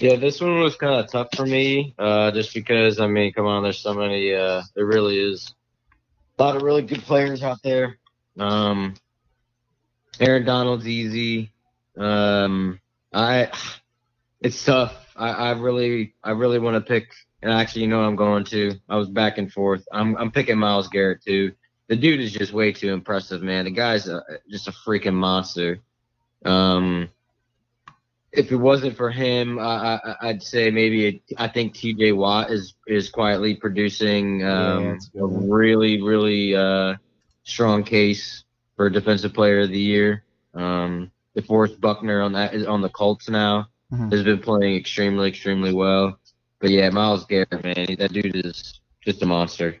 [0.00, 3.46] Yeah, this one was kind of tough for me, uh, just because I mean, come
[3.46, 4.34] on, there's so many.
[4.34, 5.54] Uh, there really is
[6.38, 7.98] a lot of really good players out there.
[8.38, 8.94] Um,
[10.20, 11.52] Aaron Donald's easy.
[11.96, 12.80] Um,
[13.12, 13.50] I,
[14.40, 14.94] it's tough.
[15.16, 17.12] I, I really, I really want to pick.
[17.42, 18.74] And actually, you know, I'm going to.
[18.88, 19.86] I was back and forth.
[19.92, 21.52] I'm, I'm picking Myles Garrett too.
[21.88, 23.66] The dude is just way too impressive, man.
[23.66, 25.80] The guy's a, just a freaking monster.
[26.44, 27.10] Um,
[28.36, 32.12] if it wasn't for him, I, I, I'd say maybe it, I think T.J.
[32.12, 35.48] Watt is is quietly producing um, that's a good a one.
[35.50, 36.94] really really uh,
[37.44, 38.44] strong case
[38.76, 40.24] for defensive player of the year.
[40.54, 44.10] Um, DeForest Buckner on that is on the Colts now Mhm.
[44.12, 46.18] has been playing extremely extremely well.
[46.60, 49.76] But yeah, Myles Garrett, man, that dude is just a monster.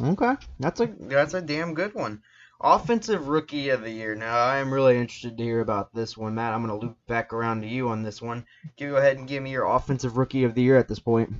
[0.00, 2.22] Okay, that's a that's a damn good one.
[2.60, 4.14] Offensive Rookie of the Year.
[4.14, 6.54] Now I am really interested to hear about this one, Matt.
[6.54, 8.44] I'm gonna loop back around to you on this one.
[8.76, 10.98] Give you go ahead and give me your Offensive Rookie of the Year at this
[10.98, 11.32] point.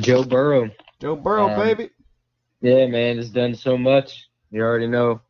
[0.00, 0.70] Joe Burrow,
[1.00, 1.90] Joe Burrow, Um, baby.
[2.60, 4.28] yeah, man, has done so much.
[4.50, 5.20] You already know.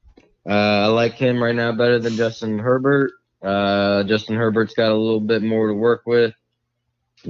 [0.46, 3.12] Uh, I like him right now better than Justin Herbert.
[3.42, 6.34] Uh, Justin Herbert's got a little bit more to work with.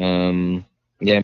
[0.00, 0.64] Um,
[1.00, 1.22] yeah,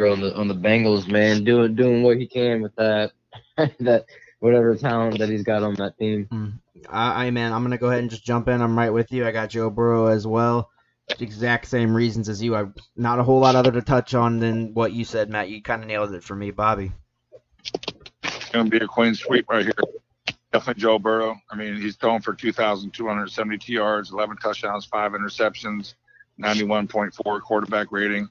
[0.00, 3.12] on the on the Bengals, man, doing doing what he can with that
[3.80, 4.06] that
[4.42, 6.26] whatever talent that he's got on that team.
[6.30, 6.52] Mm.
[6.90, 8.60] I, I man, I'm gonna go ahead and just jump in.
[8.60, 9.24] I'm right with you.
[9.24, 10.70] I got Joe Burrow as well.
[11.20, 12.56] Exact same reasons as you.
[12.56, 12.66] I
[12.96, 15.48] not a whole lot other to touch on than what you said, Matt.
[15.48, 16.92] You kind of nailed it for me, Bobby.
[18.24, 19.72] It's going to be a clean sweep right here.
[20.52, 21.36] Definitely Joe Burrow.
[21.50, 25.94] I mean, he's throwing for 2,272 yards, 11 touchdowns, five interceptions,
[26.40, 28.28] 91.4 quarterback rating.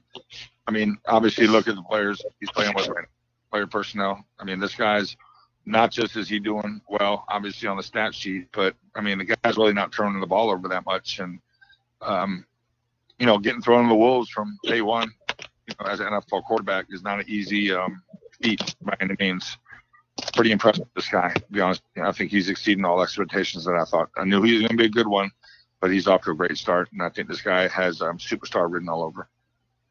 [0.66, 4.24] I mean, obviously, look at the players he's playing with right now, player personnel.
[4.38, 5.16] I mean, this guy's
[5.64, 9.24] not just is he doing well, obviously on the stat sheet, but I mean, the
[9.24, 11.38] guy's really not turning the ball over that much, and
[12.00, 12.44] um,
[13.18, 15.12] you know, getting thrown to the wolves from day one,
[15.68, 18.02] you know, as an NFL quarterback is not an easy um,
[18.40, 19.56] feat by any means.
[20.34, 21.32] Pretty impressed with this guy.
[21.32, 24.10] To be honest, you know, I think he's exceeding all expectations that I thought.
[24.16, 25.30] I knew he was going to be a good one,
[25.80, 28.70] but he's off to a great start, and I think this guy has um, superstar
[28.70, 29.28] written all over.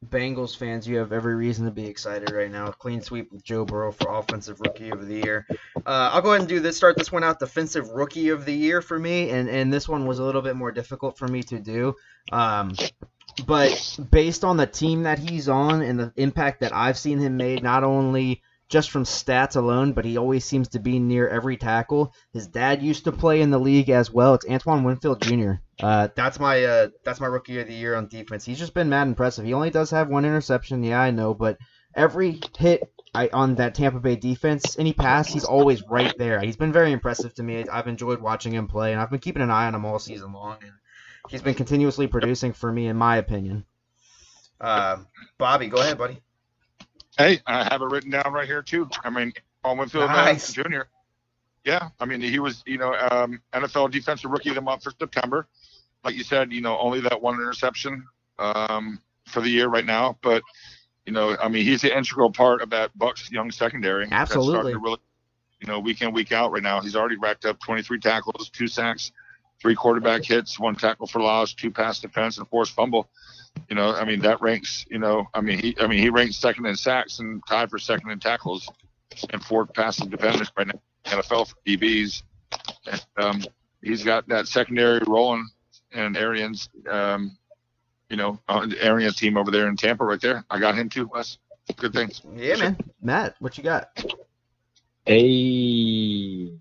[0.07, 2.71] Bengals fans, you have every reason to be excited right now.
[2.71, 5.45] Clean sweep with Joe Burrow for Offensive Rookie of the Year.
[5.85, 6.75] Uh, I'll go ahead and do this.
[6.75, 7.39] Start this one out.
[7.39, 10.55] Defensive Rookie of the Year for me, and and this one was a little bit
[10.55, 11.95] more difficult for me to do.
[12.31, 12.73] Um,
[13.45, 17.37] but based on the team that he's on and the impact that I've seen him
[17.37, 18.41] made, not only
[18.71, 22.13] just from stats alone, but he always seems to be near every tackle.
[22.33, 24.33] His dad used to play in the league as well.
[24.33, 25.53] It's Antoine Winfield Jr.
[25.79, 28.45] Uh, that's my uh, that's my rookie of the year on defense.
[28.45, 29.45] He's just been mad impressive.
[29.45, 31.57] He only does have one interception, yeah, I know, but
[31.93, 32.81] every hit
[33.13, 36.39] I, on that Tampa Bay defense, any pass, he's always right there.
[36.39, 37.67] He's been very impressive to me.
[37.67, 40.31] I've enjoyed watching him play, and I've been keeping an eye on him all season
[40.31, 40.57] long.
[40.61, 40.71] And
[41.29, 43.65] he's been continuously producing for me, in my opinion.
[44.61, 44.97] Uh,
[45.37, 46.21] Bobby, go ahead, buddy.
[47.17, 48.89] Hey, I have it written down right here too.
[49.03, 49.33] I mean,
[49.63, 50.53] Paul Winfield uh, Nice.
[50.53, 50.81] Jr.
[51.63, 54.91] Yeah, I mean, he was, you know, um, NFL Defensive Rookie of the Month for
[54.97, 55.47] September.
[56.03, 58.03] Like you said, you know, only that one interception
[58.39, 60.17] um, for the year right now.
[60.23, 60.41] But,
[61.05, 64.07] you know, I mean, he's an integral part of that Bucks young secondary.
[64.07, 64.73] that's starting Absolutely.
[64.73, 64.97] to really,
[65.59, 66.81] you know, week in, week out right now.
[66.81, 69.11] He's already racked up 23 tackles, two sacks,
[69.61, 73.09] three quarterback hits, one tackle for loss, two pass defense, and forced fumble.
[73.69, 76.37] You know, I mean, that ranks, you know, I mean, he, I mean, he ranks
[76.37, 78.69] second in sacks and tied for second in tackles
[79.29, 80.73] and four passes defenders right now.
[81.05, 82.23] in the NFL for DBs.
[82.89, 83.43] And, um,
[83.81, 85.47] he's got that secondary rolling
[85.93, 87.37] and Arians, um,
[88.09, 90.45] you know, uh, Arians team over there in Tampa right there.
[90.49, 91.37] I got him too, Wes.
[91.75, 92.21] Good things.
[92.35, 92.77] Yeah, man.
[93.01, 94.03] Matt, what you got?
[95.05, 96.53] Hey,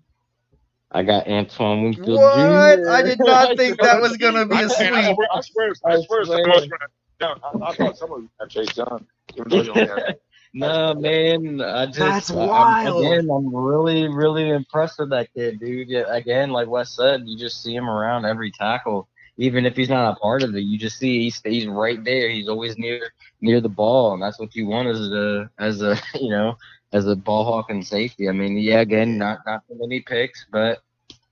[0.91, 2.79] I got Antoine Winfield What?
[2.79, 2.89] Jr.
[2.89, 5.15] I did not think that was gonna be I, a man, I sweep.
[5.15, 6.87] swear, I swear, I swear, someone was gonna,
[7.21, 9.05] no, I, I thought someone had Chase Young.
[9.35, 10.15] Even though you only had
[10.53, 13.05] No, man, I just That's I- I'm- wild.
[13.05, 15.87] again, I'm really, really impressed with that kid, dude.
[15.87, 19.87] Yeah, again, like Wes said, you just see him around every tackle, even if he's
[19.87, 20.59] not a part of it.
[20.63, 22.29] You just see he's he's right there.
[22.29, 25.97] He's always near near the ball, and that's what you want as a as a
[26.19, 26.57] you know
[26.93, 28.27] as a ball hawk and safety.
[28.29, 30.79] I mean, yeah, again, not not too many picks, but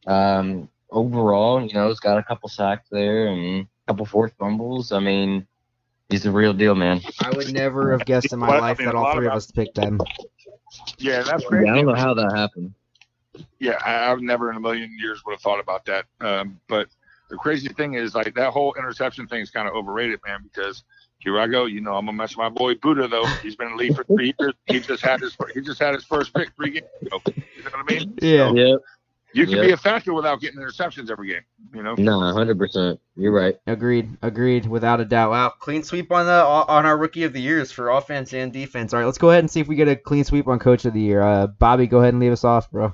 [0.08, 4.92] um, overall, you know, he's got a couple sacks there and a couple forced fumbles.
[4.92, 5.46] I mean,
[6.10, 7.02] he's the real deal, man.
[7.22, 9.32] I would never have guessed in my Well, I life mean, that all three of
[9.32, 10.00] about- us picked him.
[10.98, 11.70] Yeah, that's Yeah, crazy.
[11.70, 12.74] I don't know how that happened.
[13.60, 16.06] Yeah, I, I've never in a million years would have thought about that.
[16.22, 16.88] Um, but
[17.30, 20.42] the crazy thing is, like that whole interception thing is kind of overrated, man.
[20.44, 20.84] Because
[21.20, 23.26] here I go, you know, I'm gonna mess with my boy Budda though.
[23.44, 24.54] He's been in the league for three years.
[24.68, 27.20] He just had his he just had his first pick three games ago.
[27.28, 28.18] You know what I mean?
[28.22, 28.50] Yeah.
[28.50, 28.80] So Yep.
[29.34, 29.62] you can Yeah.
[29.64, 31.42] be a factor without getting interceptions every game.
[31.76, 31.96] You know?
[31.96, 33.00] No, hundred percent.
[33.16, 33.58] You're right.
[33.68, 34.10] Agreed.
[34.22, 34.66] Agreed.
[34.66, 35.32] Without a doubt.
[35.32, 35.50] Wow.
[35.60, 38.94] Clean sweep on the on our rookie of the years for offense and defense.
[38.94, 40.86] All right, let's go ahead and see if we get a clean sweep on coach
[40.86, 41.22] of the year.
[41.22, 42.94] Uh, Bobby, go ahead and leave us off, bro.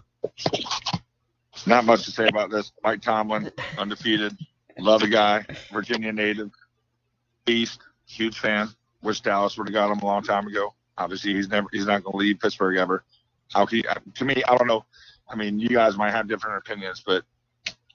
[1.68, 2.72] Not much to say about this.
[2.84, 4.38] Mike Tomlin, undefeated.
[4.78, 5.46] Love the guy.
[5.72, 6.52] Virginia native.
[7.46, 7.80] Beast.
[8.08, 8.70] Huge fan.
[9.02, 10.74] Wish Dallas would have got him a long time ago.
[10.98, 11.68] Obviously, he's never.
[11.72, 13.04] He's not going to leave Pittsburgh ever.
[13.54, 13.84] How he,
[14.16, 14.42] to me?
[14.48, 14.86] I don't know.
[15.30, 17.24] I mean, you guys might have different opinions, but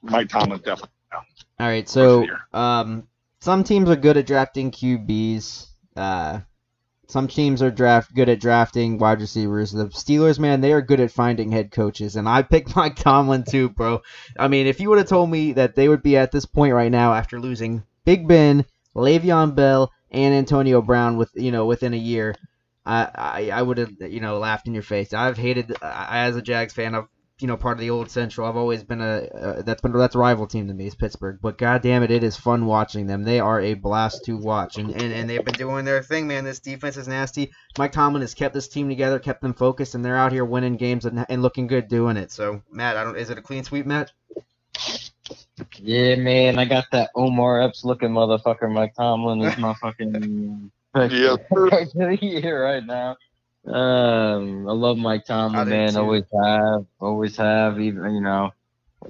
[0.03, 0.91] Mike Tomlin definitely.
[1.13, 3.09] All right, so Coach of the um,
[3.41, 5.67] some teams are good at drafting QBs.
[5.97, 6.41] Uh,
[7.09, 9.73] some teams are draft good at drafting wide receivers.
[9.73, 13.45] The Steelers, man, they are good at finding head coaches, and I picked Mike Tomlin
[13.45, 14.03] too, bro.
[14.39, 16.75] I mean, if you would have told me that they would be at this point
[16.75, 21.95] right now after losing Big Ben, Le'Veon Bell, and Antonio Brown with you know within
[21.95, 22.35] a year,
[22.85, 25.13] I I, I would have you know laughed in your face.
[25.13, 26.95] I've hated I, as a Jags fan.
[26.95, 27.09] I've
[27.41, 28.47] you know part of the old Central.
[28.47, 31.39] I've always been a uh, that's been that's a rival team to me is Pittsburgh.
[31.41, 33.25] But god damn it, it is fun watching them.
[33.25, 36.45] They are a blast to watch, and and, and they've been doing their thing, man.
[36.45, 37.53] This defense is nasty.
[37.79, 40.77] Mike Tomlin has kept this team together, kept them focused, and they're out here winning
[40.77, 42.31] games and, and looking good doing it.
[42.31, 44.13] So Matt, I don't is it a clean sweep, Matt?
[45.78, 48.70] Yeah, man, I got that Omar Epps looking motherfucker.
[48.72, 51.37] Mike Tomlin is my fucking pick Yeah.
[51.49, 53.16] for the year right now.
[53.66, 55.93] Um, I love Mike Tomlin, man.
[55.93, 56.01] too.
[56.01, 57.78] Always have, always have.
[57.78, 58.51] Even you know,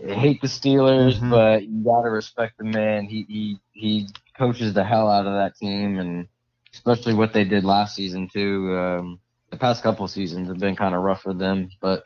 [0.08, 1.30] I hate the Steelers, Mhm.
[1.30, 3.06] but you gotta respect the man.
[3.06, 6.26] He he he coaches the hell out of that team, and
[6.72, 8.76] especially what they did last season too.
[8.76, 12.04] Um, the past couple seasons have been kind of rough for them, but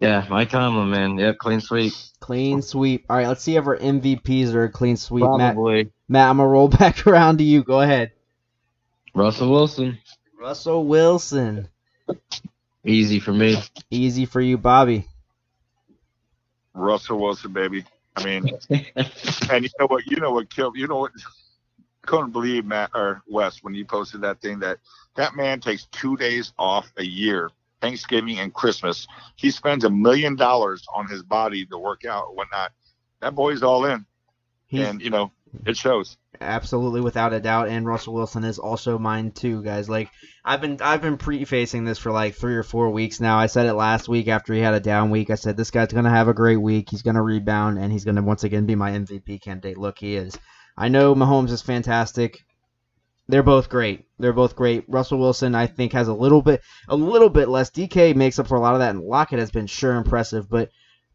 [0.00, 1.92] yeah, Mike Tomlin, man, yep, clean sweep,
[2.24, 3.04] Clean sweep.
[3.10, 5.24] All right, let's see if our MVPs are a clean sweep.
[5.24, 7.62] Matt, probably Matt, I'm gonna roll back around to you.
[7.62, 8.12] Go ahead.
[9.14, 9.98] Russell Wilson,
[10.40, 11.68] Russell Wilson.
[12.84, 13.56] easy for me.
[13.90, 15.06] Easy for you, Bobby.
[16.72, 17.84] Russell Wilson, baby.
[18.16, 18.48] I mean,
[19.50, 20.06] and you know what?
[20.06, 20.76] You know what killed?
[20.76, 21.12] You know what?
[22.02, 24.78] Couldn't believe Matt or Wes when you posted that thing that
[25.16, 27.50] that man takes two days off a year,
[27.84, 29.06] Thanksgiving and Christmas.
[29.36, 32.72] He spends a million dollars on his body to work out and whatnot.
[33.20, 34.06] That boy's all in,
[34.66, 35.32] He's and you know
[35.66, 36.16] it shows.
[36.40, 39.86] absolutely without a doubt, and Russell Wilson is also mine too, guys.
[39.88, 40.08] Like
[40.46, 43.36] I've been I've been prefacing this for like three or four weeks now.
[43.38, 45.28] I said it last week after he had a down week.
[45.28, 46.88] I said this guy's gonna have a great week.
[46.90, 49.76] He's gonna rebound, and he's gonna once again be my MVP candidate.
[49.76, 50.38] Look, he is.
[50.76, 52.38] I know Mahomes is fantastic.
[53.26, 54.04] They're both great.
[54.18, 54.84] They're both great.
[54.86, 57.70] Russell Wilson, I think, has a little bit, a little bit less.
[57.70, 60.48] DK makes up for a lot of that, and Lockett has been sure impressive.
[60.48, 60.70] But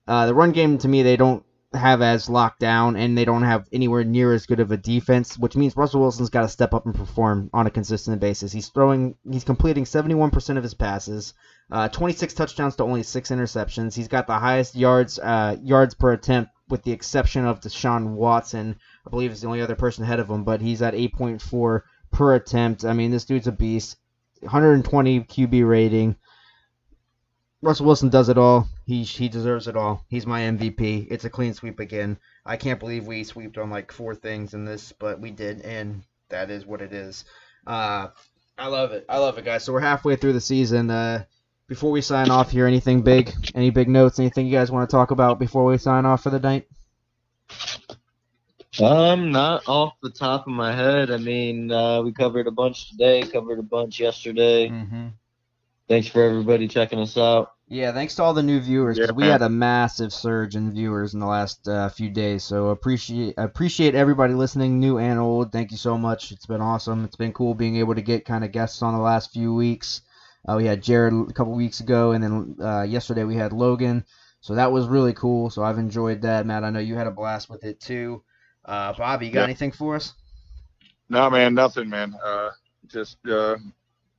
[0.08, 1.44] uh, the run game, to me, they don't
[1.74, 5.38] have as locked down, and they don't have anywhere near as good of a defense,
[5.38, 8.52] which means Russell Wilson's got to step up and perform on a consistent basis.
[8.52, 11.36] He's throwing, he's completing 71% of his passes,
[11.72, 13.94] uh, 26 touchdowns to only six interceptions.
[13.94, 18.78] He's got the highest yards, uh, yards per attempt, with the exception of Deshaun Watson.
[19.06, 21.82] I believe is the only other person ahead of him, but he's at 8.4
[22.12, 22.86] per attempt.
[22.86, 23.98] I mean, this dude's a beast.
[24.42, 26.16] 120 QB rating.
[27.62, 28.68] Russell Wilson does it all.
[28.86, 30.06] He he deserves it all.
[30.08, 31.08] He's my MVP.
[31.12, 32.18] It's a clean sweep again.
[32.46, 36.04] I can't believe we sweeped on like four things in this, but we did, and
[36.30, 37.26] that is what it is.
[37.68, 38.08] Uh,
[38.58, 39.06] I love it.
[39.10, 39.66] I love it, guys.
[39.66, 40.90] So we're halfway through the season.
[40.90, 41.26] Uh,
[41.68, 43.32] before we sign off here, anything big?
[43.54, 44.20] Any big notes?
[44.20, 46.66] Anything you guys want to talk about before we sign off for the night?
[48.82, 51.12] Um, not off the top of my head.
[51.12, 54.70] I mean, uh, we covered a bunch today, covered a bunch yesterday.
[54.70, 55.08] Mm-hmm.
[55.88, 57.54] Thanks for everybody checking us out.
[57.68, 61.14] Yeah, thanks to all the new viewers Yeah, we had a massive surge in viewers
[61.14, 62.44] in the last uh, few days.
[62.44, 65.52] So appreciate appreciate everybody listening, new and old.
[65.52, 66.32] Thank you so much.
[66.32, 67.06] It's been awesome.
[67.06, 70.02] It's been cool being able to get kind of guests on the last few weeks.
[70.48, 74.04] Uh, we had Jared a couple weeks ago, and then uh, yesterday we had Logan.
[74.42, 75.52] So that was really cool.
[75.52, 76.64] So I've enjoyed that, Matt.
[76.64, 78.24] I know you had a blast with it too.
[78.66, 79.46] Uh, Bobby, you got Yeah.
[79.46, 80.14] anything for us?
[81.10, 82.14] No, man, nothing, man.
[82.24, 82.52] Uh,
[82.88, 83.56] just uh,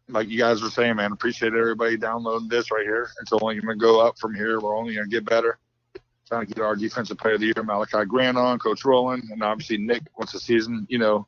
[0.08, 1.12] like you guys were saying, man.
[1.12, 3.08] Appreciate everybody downloading this right here.
[3.22, 4.60] It's only going to go up from here.
[4.60, 5.58] We're only going to get better.
[6.28, 9.42] Trying to get our defensive player of the year, Malachi Grant, on, Coach Rowland, and
[9.42, 10.02] obviously Nick.
[10.16, 11.26] Once the season, you know,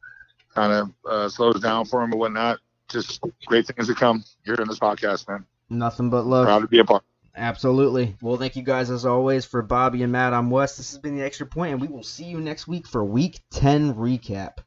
[0.54, 2.60] kind of uh, slows down for him and whatnot.
[2.88, 5.44] Just great things to come here in this podcast, man.
[5.70, 6.44] Nothing but love.
[6.46, 7.02] Proud to be a part.
[7.34, 8.16] Absolutely.
[8.20, 10.34] Well, thank you guys as always for Bobby and Matt.
[10.34, 10.76] I'm Wes.
[10.76, 13.40] This has been the extra point, and we will see you next week for Week
[13.50, 14.58] 10 recap.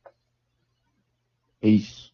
[1.62, 2.05] Peace.